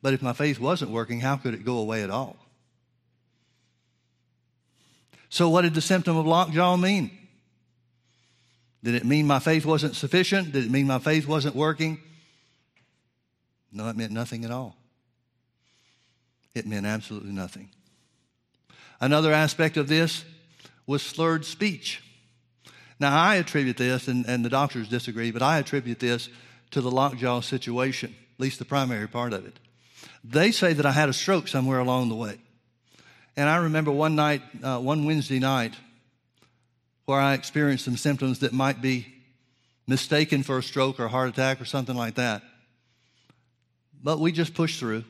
But 0.01 0.13
if 0.13 0.21
my 0.21 0.33
faith 0.33 0.59
wasn't 0.59 0.91
working, 0.91 1.21
how 1.21 1.37
could 1.37 1.53
it 1.53 1.65
go 1.65 1.77
away 1.77 2.03
at 2.03 2.09
all? 2.09 2.35
So, 5.33 5.49
what 5.49 5.63
did 5.63 5.73
the 5.73 5.81
symptom 5.81 6.15
of 6.15 6.27
lockjaw 6.27 6.77
mean? 6.77 7.09
Did 8.83 8.93
it 8.93 9.03
mean 9.03 9.25
my 9.25 9.39
faith 9.39 9.65
wasn't 9.65 9.95
sufficient? 9.95 10.51
Did 10.51 10.65
it 10.65 10.69
mean 10.69 10.85
my 10.85 10.99
faith 10.99 11.27
wasn't 11.27 11.55
working? 11.55 11.99
No, 13.71 13.89
it 13.89 13.97
meant 13.97 14.11
nothing 14.11 14.45
at 14.45 14.51
all. 14.51 14.75
It 16.53 16.67
meant 16.67 16.85
absolutely 16.85 17.31
nothing. 17.31 17.71
Another 19.01 19.33
aspect 19.33 19.75
of 19.75 19.87
this 19.87 20.23
was 20.85 21.01
slurred 21.01 21.45
speech. 21.45 22.03
Now, 22.99 23.19
I 23.19 23.37
attribute 23.37 23.77
this, 23.77 24.07
and, 24.07 24.27
and 24.27 24.45
the 24.45 24.49
doctors 24.49 24.87
disagree, 24.87 25.31
but 25.31 25.41
I 25.41 25.57
attribute 25.57 25.99
this 25.99 26.29
to 26.69 26.79
the 26.79 26.91
lockjaw 26.91 27.41
situation, 27.41 28.13
at 28.35 28.39
least 28.39 28.59
the 28.59 28.65
primary 28.65 29.07
part 29.07 29.33
of 29.33 29.47
it. 29.47 29.59
They 30.23 30.51
say 30.51 30.73
that 30.73 30.85
I 30.85 30.91
had 30.91 31.09
a 31.09 31.13
stroke 31.13 31.47
somewhere 31.47 31.79
along 31.79 32.09
the 32.09 32.15
way. 32.15 32.37
And 33.35 33.49
I 33.49 33.57
remember 33.57 33.91
one 33.91 34.15
night, 34.15 34.41
uh, 34.61 34.79
one 34.79 35.05
Wednesday 35.05 35.39
night, 35.39 35.73
where 37.05 37.19
I 37.19 37.33
experienced 37.33 37.85
some 37.85 37.97
symptoms 37.97 38.39
that 38.39 38.53
might 38.53 38.81
be 38.81 39.07
mistaken 39.87 40.43
for 40.43 40.57
a 40.57 40.63
stroke 40.63 40.99
or 40.99 41.05
a 41.05 41.09
heart 41.09 41.29
attack 41.29 41.59
or 41.59 41.65
something 41.65 41.95
like 41.95 42.15
that. 42.15 42.43
But 44.01 44.19
we 44.19 44.31
just 44.31 44.53
pushed 44.53 44.79
through. 44.79 45.03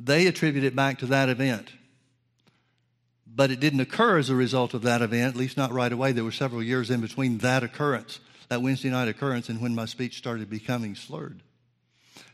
They 0.00 0.26
attribute 0.26 0.64
it 0.64 0.76
back 0.76 0.98
to 1.00 1.06
that 1.06 1.28
event. 1.28 1.72
But 3.26 3.50
it 3.50 3.60
didn't 3.60 3.80
occur 3.80 4.18
as 4.18 4.30
a 4.30 4.34
result 4.34 4.74
of 4.74 4.82
that 4.82 5.02
event, 5.02 5.34
at 5.34 5.38
least 5.38 5.56
not 5.56 5.72
right 5.72 5.92
away. 5.92 6.12
There 6.12 6.24
were 6.24 6.32
several 6.32 6.62
years 6.62 6.90
in 6.90 7.00
between 7.00 7.38
that 7.38 7.62
occurrence, 7.62 8.20
that 8.48 8.62
Wednesday 8.62 8.90
night 8.90 9.08
occurrence, 9.08 9.48
and 9.48 9.60
when 9.60 9.74
my 9.74 9.84
speech 9.84 10.18
started 10.18 10.48
becoming 10.48 10.94
slurred. 10.94 11.40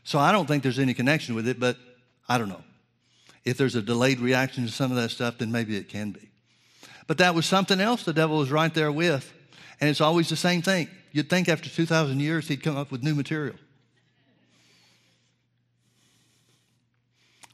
So 0.03 0.19
I 0.19 0.31
don't 0.31 0.45
think 0.47 0.63
there's 0.63 0.79
any 0.79 0.93
connection 0.93 1.35
with 1.35 1.47
it, 1.47 1.59
but 1.59 1.77
I 2.29 2.37
don't 2.37 2.49
know. 2.49 2.63
If 3.45 3.57
there's 3.57 3.75
a 3.75 3.81
delayed 3.81 4.19
reaction 4.19 4.65
to 4.65 4.71
some 4.71 4.91
of 4.91 4.97
that 4.97 5.11
stuff, 5.11 5.37
then 5.37 5.51
maybe 5.51 5.77
it 5.77 5.87
can 5.87 6.11
be. 6.11 6.29
But 7.07 7.19
that 7.19 7.35
was 7.35 7.45
something 7.45 7.79
else 7.79 8.03
the 8.03 8.13
devil 8.13 8.39
was 8.39 8.51
right 8.51 8.73
there 8.73 8.91
with. 8.91 9.31
And 9.79 9.89
it's 9.89 10.01
always 10.01 10.29
the 10.29 10.35
same 10.35 10.61
thing. 10.61 10.89
You'd 11.11 11.29
think 11.29 11.47
after 11.47 11.69
2,000 11.69 12.19
years 12.19 12.47
he'd 12.47 12.63
come 12.63 12.75
up 12.75 12.91
with 12.91 13.03
new 13.03 13.13
material. 13.13 13.55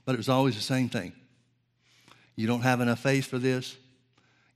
But 0.06 0.14
it 0.14 0.18
was 0.18 0.30
always 0.30 0.56
the 0.56 0.62
same 0.62 0.90
thing. 0.90 1.14
You 2.36 2.48
don't 2.48 2.62
have 2.62 2.82
enough 2.82 3.00
faith 3.00 3.28
for 3.28 3.38
this, 3.38 3.76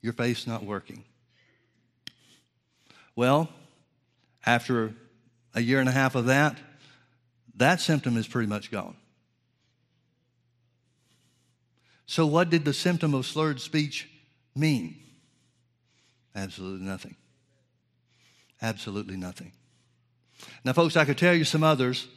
your 0.01 0.13
faith's 0.13 0.47
not 0.47 0.63
working. 0.63 1.03
Well, 3.15 3.49
after 4.45 4.93
a 5.53 5.61
year 5.61 5.79
and 5.79 5.89
a 5.89 5.91
half 5.91 6.15
of 6.15 6.25
that, 6.25 6.57
that 7.57 7.79
symptom 7.79 8.17
is 8.17 8.27
pretty 8.27 8.47
much 8.47 8.71
gone. 8.71 8.95
So, 12.07 12.25
what 12.25 12.49
did 12.49 12.65
the 12.65 12.73
symptom 12.73 13.13
of 13.13 13.25
slurred 13.25 13.59
speech 13.59 14.09
mean? 14.55 14.97
Absolutely 16.35 16.85
nothing. 16.85 17.15
Absolutely 18.61 19.17
nothing. 19.17 19.51
Now, 20.63 20.73
folks, 20.73 20.95
I 20.95 21.05
could 21.05 21.17
tell 21.17 21.33
you 21.33 21.43
some 21.45 21.63
others, 21.63 22.07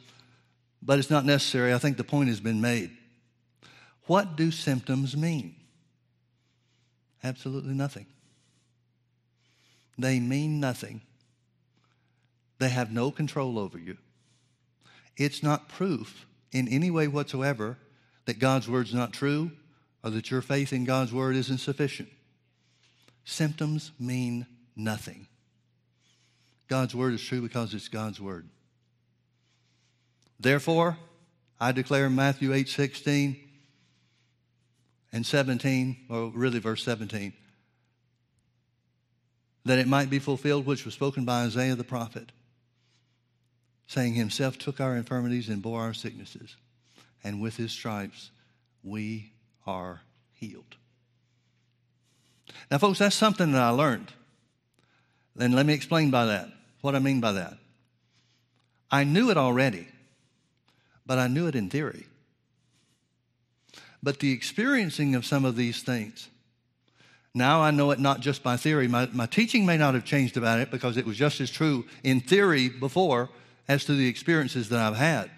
but 0.83 0.99
it's 0.99 1.11
not 1.11 1.25
necessary. 1.25 1.73
I 1.73 1.79
think 1.79 1.97
the 1.97 2.05
point 2.05 2.29
has 2.29 2.41
been 2.41 2.61
made. 2.61 2.91
What 4.07 4.37
do 4.37 4.51
symptoms 4.51 5.17
mean? 5.17 5.55
Absolutely 7.23 7.75
nothing. 7.75 8.07
They 9.99 10.21
mean 10.21 10.61
nothing. 10.61 11.01
They 12.59 12.69
have 12.69 12.93
no 12.93 13.11
control 13.11 13.59
over 13.59 13.79
you. 13.79 13.97
It's 15.17 15.43
not 15.43 15.69
proof 15.69 16.27
in 16.53 16.69
any 16.69 16.91
way 16.91 17.09
whatsoever 17.09 17.77
that 18.27 18.39
God's 18.39 18.69
word's 18.69 18.95
not 18.95 19.13
true 19.13 19.51
or 20.03 20.11
that 20.11 20.31
your 20.31 20.43
faith 20.43 20.73
in 20.73 20.85
God's 20.85 21.13
word 21.13 21.37
isn't 21.37 21.59
sufficient. 21.59 22.09
Symptoms 23.25 23.93
mean 23.99 24.47
nothing. 24.77 25.27
God's 26.69 26.95
word 26.95 27.15
is 27.15 27.23
true 27.23 27.41
because 27.41 27.75
it's 27.75 27.89
God's 27.89 28.21
word. 28.21 28.49
Therefore, 30.39 30.97
I 31.61 31.73
declare 31.73 32.07
in 32.07 32.15
Matthew 32.15 32.53
8 32.53 32.69
16 32.69 33.37
and 35.13 35.27
17, 35.27 36.07
or 36.11 36.31
really 36.35 36.59
verse 36.59 36.85
17, 36.85 37.33
that 39.65 39.79
it 39.79 39.89
might 39.89 40.11
be 40.11 40.19
fulfilled 40.19 40.67
which 40.67 40.85
was 40.85 40.95
spoken 40.95 41.25
by 41.25 41.45
Isaiah 41.45 41.75
the 41.75 41.85
prophet, 41.85 42.31
saying, 43.87 44.15
Himself 44.15 44.59
took 44.59 44.81
our 44.81 44.97
infirmities 44.97 45.49
and 45.49 45.63
bore 45.63 45.81
our 45.81 45.95
sicknesses, 45.95 46.57
and 47.25 47.41
with 47.41 47.57
His 47.57 47.73
stripes 47.73 48.31
we 48.83 49.33
are 49.69 50.01
healed. 50.33 50.77
Now, 52.71 52.79
folks, 52.79 52.99
that's 52.99 53.15
something 53.15 53.53
that 53.53 53.61
I 53.61 53.69
learned. 53.69 54.11
And 55.39 55.55
let 55.55 55.67
me 55.67 55.75
explain 55.75 56.11
by 56.11 56.25
that 56.25 56.49
what 56.81 56.95
I 56.95 56.99
mean 56.99 57.21
by 57.21 57.33
that. 57.33 57.59
I 58.91 59.05
knew 59.05 59.31
it 59.31 59.37
already, 59.37 59.87
but 61.05 61.19
I 61.19 61.27
knew 61.27 61.47
it 61.47 61.55
in 61.55 61.69
theory. 61.69 62.07
But 64.03 64.21
the 64.21 64.33
experiencing 64.33 65.15
of 65.15 65.27
some 65.27 65.45
of 65.45 65.55
these 65.55 65.83
things, 65.83 66.29
now 67.35 67.61
I 67.61 67.71
know 67.71 67.91
it 67.91 67.99
not 67.99 68.21
just 68.21 68.43
by 68.43 68.57
theory. 68.57 68.89
My, 68.89 69.07
my 69.13 69.27
teaching 69.27 69.67
may 69.67 69.77
not 69.77 69.93
have 69.93 70.05
changed 70.05 70.39
about 70.39 70.61
it 70.61 70.71
because 70.71 70.97
it 70.97 71.05
was 71.05 71.19
just 71.19 71.43
as 71.43 71.51
true 71.51 71.85
in 72.03 72.21
theory 72.21 72.71
before 72.71 73.29
as 73.69 73.85
to 73.85 73.93
the 73.93 74.09
experiences 74.09 74.71
that 74.71 74.81
I've 74.81 74.97
had. 74.97 75.31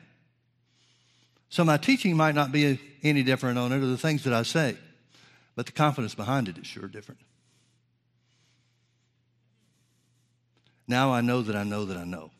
So 1.50 1.64
my 1.64 1.76
teaching 1.76 2.16
might 2.16 2.36
not 2.36 2.52
be 2.52 2.78
any 3.02 3.22
different 3.24 3.58
on 3.58 3.72
it 3.72 3.78
or 3.78 3.86
the 3.86 3.98
things 3.98 4.22
that 4.24 4.32
I 4.32 4.44
say, 4.44 4.76
but 5.56 5.66
the 5.66 5.72
confidence 5.72 6.14
behind 6.14 6.48
it 6.48 6.56
is 6.56 6.66
sure 6.66 6.86
different. 6.86 7.20
Now 10.86 11.12
I 11.12 11.20
know 11.20 11.42
that 11.42 11.56
I 11.56 11.64
know 11.64 11.84
that 11.84 11.96
I 11.96 12.04
know. 12.04 12.30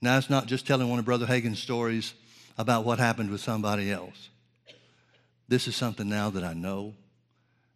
Now 0.00 0.18
it's 0.18 0.28
not 0.28 0.46
just 0.46 0.66
telling 0.66 0.90
one 0.90 0.98
of 0.98 1.04
Brother 1.04 1.26
Hagin's 1.26 1.62
stories 1.62 2.14
about 2.58 2.84
what 2.84 2.98
happened 2.98 3.30
with 3.30 3.40
somebody 3.40 3.90
else. 3.90 4.30
This 5.48 5.68
is 5.68 5.76
something 5.76 6.08
now 6.08 6.30
that 6.30 6.42
I 6.42 6.54
know, 6.54 6.94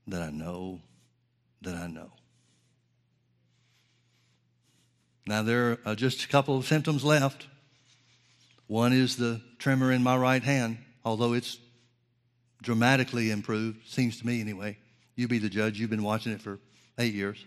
that 0.08 0.22
I 0.22 0.30
know, 0.30 0.80
that 1.62 1.76
I 1.76 1.86
know. 1.86 2.10
Now 5.26 5.42
there 5.42 5.78
are 5.84 5.94
just 5.94 6.24
a 6.24 6.28
couple 6.28 6.56
of 6.56 6.66
symptoms 6.66 7.04
left. 7.04 7.46
One 8.66 8.92
is 8.92 9.16
the 9.16 9.40
tremor 9.58 9.92
in 9.92 10.02
my 10.02 10.16
right 10.16 10.42
hand, 10.42 10.78
although 11.04 11.34
it's 11.34 11.58
dramatically 12.62 13.30
improved, 13.30 13.86
seems 13.88 14.18
to 14.20 14.26
me 14.26 14.40
anyway. 14.40 14.78
You 15.14 15.28
be 15.28 15.38
the 15.38 15.48
judge. 15.48 15.78
You've 15.78 15.90
been 15.90 16.02
watching 16.02 16.32
it 16.32 16.42
for 16.42 16.58
eight 16.98 17.14
years. 17.14 17.44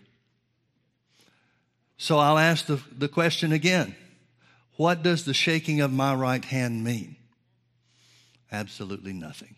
So 1.98 2.18
I'll 2.18 2.38
ask 2.38 2.66
the, 2.66 2.80
the 2.96 3.08
question 3.08 3.52
again 3.52 3.94
What 4.76 5.02
does 5.02 5.24
the 5.24 5.34
shaking 5.34 5.80
of 5.80 5.92
my 5.92 6.14
right 6.14 6.44
hand 6.44 6.82
mean? 6.82 7.16
Absolutely 8.50 9.12
nothing. 9.12 9.56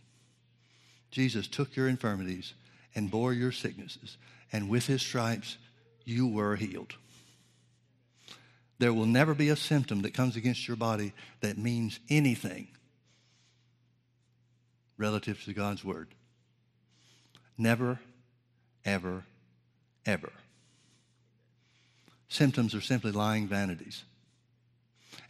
Jesus 1.11 1.47
took 1.47 1.77
your 1.77 1.89
infirmities 1.89 2.55
and 2.95 3.11
bore 3.11 3.33
your 3.33 3.53
sicknesses, 3.53 4.17
and 4.53 4.69
with 4.69 4.87
his 4.87 5.01
stripes 5.01 5.57
you 6.05 6.27
were 6.27 6.57
healed. 6.57 6.95
There 8.79 8.93
will 8.93 9.07
never 9.07 9.35
be 9.35 9.49
a 9.49 9.57
symptom 9.57 10.03
that 10.03 10.15
comes 10.15 10.37
against 10.37 10.67
your 10.67 10.77
body 10.77 11.13
that 11.41 11.59
means 11.59 12.01
anything 12.09 12.69
relative 14.97 15.43
to 15.45 15.53
God's 15.53 15.85
word. 15.85 16.09
Never, 17.59 18.01
ever, 18.85 19.25
ever. 20.07 20.33
Symptoms 22.29 22.75
are 22.75 22.81
simply 22.81 23.13
lying 23.13 23.47
vanities. 23.47 24.05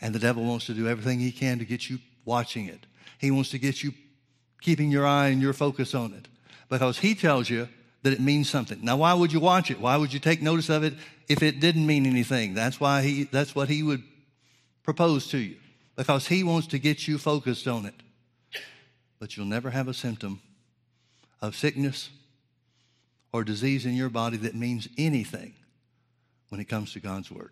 And 0.01 0.15
the 0.15 0.19
devil 0.19 0.45
wants 0.45 0.67
to 0.67 0.75
do 0.75 0.89
everything 0.89 1.21
he 1.21 1.33
can 1.33 1.59
to 1.59 1.65
get 1.65 1.91
you 1.91 1.99
watching 2.25 2.67
it. 2.67 2.87
He 3.19 3.31
wants 3.31 3.51
to 3.51 3.59
get 3.59 3.83
you 3.83 3.93
keeping 4.61 4.91
your 4.91 5.07
eye 5.07 5.29
and 5.29 5.43
your 5.43 5.53
focus 5.53 5.95
on 5.95 6.13
it 6.13 6.29
because 6.69 6.99
he 6.99 7.15
tells 7.15 7.51
you 7.51 7.69
that 8.03 8.13
it 8.13 8.21
means 8.21 8.51
something. 8.51 8.79
Now, 8.83 8.97
why 8.97 9.15
would 9.15 9.33
you 9.33 9.41
watch 9.41 9.71
it? 9.71 9.81
Why 9.81 9.97
would 9.97 10.13
you 10.13 10.19
take 10.19 10.43
notice 10.43 10.69
of 10.69 10.83
it 10.83 10.95
if 11.29 11.43
it 11.43 11.61
didn't 11.61 11.87
mean 11.87 12.07
anything? 12.07 12.55
That's 12.55 12.81
why 12.81 13.03
he, 13.03 13.25
that's 13.25 13.55
what 13.55 13.69
he 13.69 13.83
would 13.83 14.03
propose 14.83 15.29
to 15.29 15.39
you 15.39 15.57
because 15.97 16.27
he 16.27 16.43
wants 16.43 16.67
to 16.69 16.79
get 16.79 17.07
you 17.07 17.19
focused 17.19 17.69
on 17.69 17.87
it. 17.87 17.95
But 19.19 19.37
you'll 19.37 19.47
never 19.47 19.71
have 19.71 19.89
a 19.89 19.95
symptom 19.95 20.41
of 21.41 21.55
sickness 21.55 22.11
or 23.33 23.45
disease 23.45 23.87
in 23.87 23.95
your 23.95 24.09
body 24.09 24.37
that 24.39 24.55
means 24.55 24.89
anything 24.99 25.55
when 26.49 26.61
it 26.61 26.69
comes 26.69 26.93
to 26.93 27.01
God's 27.01 27.31
Word. 27.31 27.51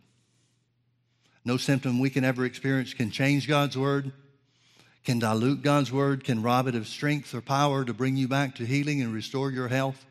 No 1.45 1.57
symptom 1.57 2.01
we 2.01 2.11
can 2.11 2.25
ever 2.25 2.45
experience 2.45 2.93
can 2.93 3.11
change 3.11 3.49
God's 3.49 3.79
Word, 3.79 4.13
can 5.05 5.19
dilute 5.19 5.63
God's 5.63 5.91
Word, 5.91 6.25
can 6.25 6.43
rob 6.43 6.67
it 6.67 6.75
of 6.75 6.87
strength 6.87 7.35
or 7.35 7.41
power 7.41 7.85
to 7.85 7.95
bring 7.95 8.17
you 8.17 8.29
back 8.29 8.57
to 8.57 8.67
healing 8.67 9.01
and 9.01 9.15
restore 9.15 9.51
your 9.51 9.69
health. 9.69 10.05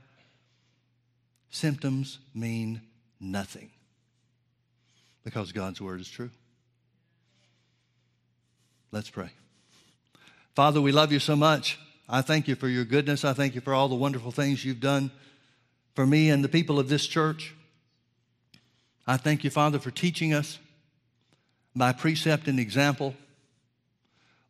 Symptoms 1.49 2.19
mean 2.33 2.81
nothing 3.19 3.69
because 5.23 5.51
God's 5.51 5.81
Word 5.81 5.99
is 5.99 6.09
true. 6.09 6.29
Let's 8.91 9.09
pray. 9.09 9.29
Father, 10.55 10.81
we 10.81 10.91
love 10.91 11.11
you 11.11 11.19
so 11.19 11.35
much. 11.35 11.79
I 12.07 12.21
thank 12.21 12.47
you 12.47 12.55
for 12.55 12.67
your 12.67 12.85
goodness. 12.85 13.23
I 13.23 13.33
thank 13.33 13.55
you 13.55 13.61
for 13.61 13.73
all 13.73 13.87
the 13.87 13.95
wonderful 13.95 14.31
things 14.31 14.65
you've 14.65 14.79
done 14.79 15.11
for 15.95 16.05
me 16.05 16.29
and 16.29 16.43
the 16.43 16.49
people 16.49 16.79
of 16.79 16.89
this 16.89 17.05
church. 17.05 17.53
I 19.05 19.17
thank 19.17 19.43
you, 19.43 19.49
Father, 19.49 19.79
for 19.79 19.91
teaching 19.91 20.33
us 20.33 20.59
by 21.75 21.93
precept 21.93 22.47
and 22.47 22.59
example. 22.59 23.15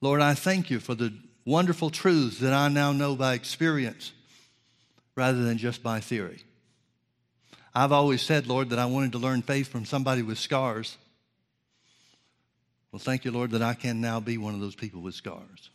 Lord, 0.02 0.22
I 0.22 0.34
thank 0.34 0.70
you 0.70 0.80
for 0.80 0.96
the 0.96 1.14
wonderful 1.46 1.90
truths 1.90 2.40
that 2.40 2.54
I 2.54 2.70
now 2.70 2.92
know 2.92 3.16
by 3.16 3.34
experience 3.34 4.14
rather 5.16 5.44
than 5.44 5.58
just 5.58 5.84
by 5.84 6.00
theory. 6.00 6.44
I've 7.80 7.94
always 7.94 8.22
said, 8.22 8.46
Lord, 8.46 8.72
that 8.72 8.78
I 8.78 8.88
wanted 8.88 9.13
to 9.13 9.20
learn 9.20 9.42
faith 9.42 9.70
from 9.70 9.86
somebody 9.86 10.22
with 10.22 10.38
scars. 10.38 10.98
Well, 12.92 13.00
thank 13.00 13.24
you, 13.24 13.32
Lord, 13.32 13.52
that 13.52 13.62
I 13.62 13.74
can 13.74 14.02
now 14.02 14.20
be 14.20 14.38
one 14.38 14.54
of 14.54 14.60
those 14.60 14.76
people 14.76 15.00
with 15.00 15.15
scars. 15.15 15.70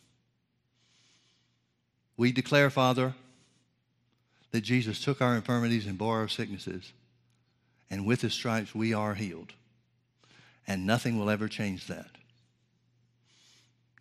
We 2.15 2.31
declare, 2.31 2.69
Father, 2.69 3.15
that 4.51 4.61
Jesus 4.61 5.03
took 5.03 5.19
our 5.19 5.35
infirmities 5.35 5.87
and 5.87 5.97
bore 5.97 6.19
our 6.19 6.27
sicknesses, 6.27 6.93
and 7.89 8.05
with 8.05 8.21
his 8.21 8.35
stripes 8.35 8.75
we 8.75 8.93
are 8.93 9.15
healed. 9.15 9.53
And 10.67 10.85
nothing 10.85 11.17
will 11.17 11.31
ever 11.31 11.47
change 11.47 11.87
that. 11.87 12.11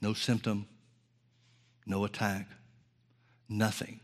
No 0.03 0.13
symptom, 0.13 0.67
no 1.87 2.05
attack, 2.05 2.49
nothing 3.49 4.01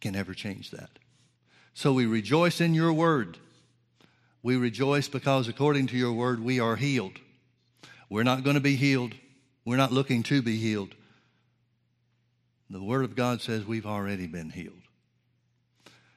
can 0.00 0.16
ever 0.16 0.34
change 0.34 0.72
that. 0.72 0.98
So 1.74 1.92
we 1.92 2.06
rejoice 2.06 2.60
in 2.60 2.74
your 2.74 2.92
word. 2.92 3.38
We 4.42 4.56
rejoice 4.56 5.08
because 5.08 5.48
according 5.48 5.86
to 5.88 5.96
your 5.96 6.12
word 6.12 6.40
we 6.40 6.60
are 6.60 6.76
healed. 6.76 7.18
We're 8.10 8.24
not 8.24 8.44
going 8.44 8.54
to 8.54 8.60
be 8.60 8.76
healed. 8.76 9.14
We're 9.64 9.76
not 9.76 9.92
looking 9.92 10.22
to 10.24 10.42
be 10.42 10.56
healed. 10.56 10.94
The 12.68 12.82
Word 12.82 13.04
of 13.04 13.14
God 13.14 13.40
says 13.40 13.66
we've 13.66 13.86
already 13.86 14.26
been 14.26 14.50
healed. 14.50 14.80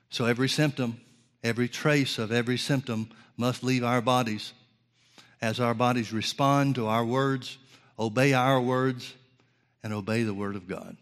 So 0.09 0.25
every 0.25 0.47
symptom, 0.47 1.01
every 1.43 1.67
trace 1.67 2.17
of 2.17 2.31
every 2.31 2.57
symptom 2.57 3.09
must 3.37 3.63
leave 3.63 3.83
our 3.83 4.01
bodies 4.01 4.53
as 5.41 5.59
our 5.59 5.73
bodies 5.73 6.13
respond 6.13 6.75
to 6.75 6.87
our 6.87 7.03
words, 7.03 7.57
obey 7.99 8.33
our 8.33 8.59
words, 8.59 9.13
and 9.83 9.93
obey 9.93 10.23
the 10.23 10.33
Word 10.33 10.55
of 10.55 10.67
God. 10.67 10.95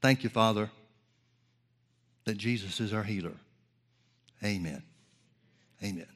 Thank 0.00 0.22
you, 0.22 0.30
Father, 0.30 0.70
that 2.24 2.36
Jesus 2.36 2.80
is 2.80 2.92
our 2.92 3.02
healer. 3.02 3.32
Amen. 4.44 4.82
Amen. 5.82 6.06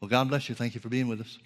Well, 0.00 0.08
God 0.08 0.28
bless 0.28 0.48
you. 0.48 0.54
Thank 0.54 0.74
you 0.74 0.80
for 0.80 0.88
being 0.88 1.08
with 1.08 1.20
us. 1.20 1.38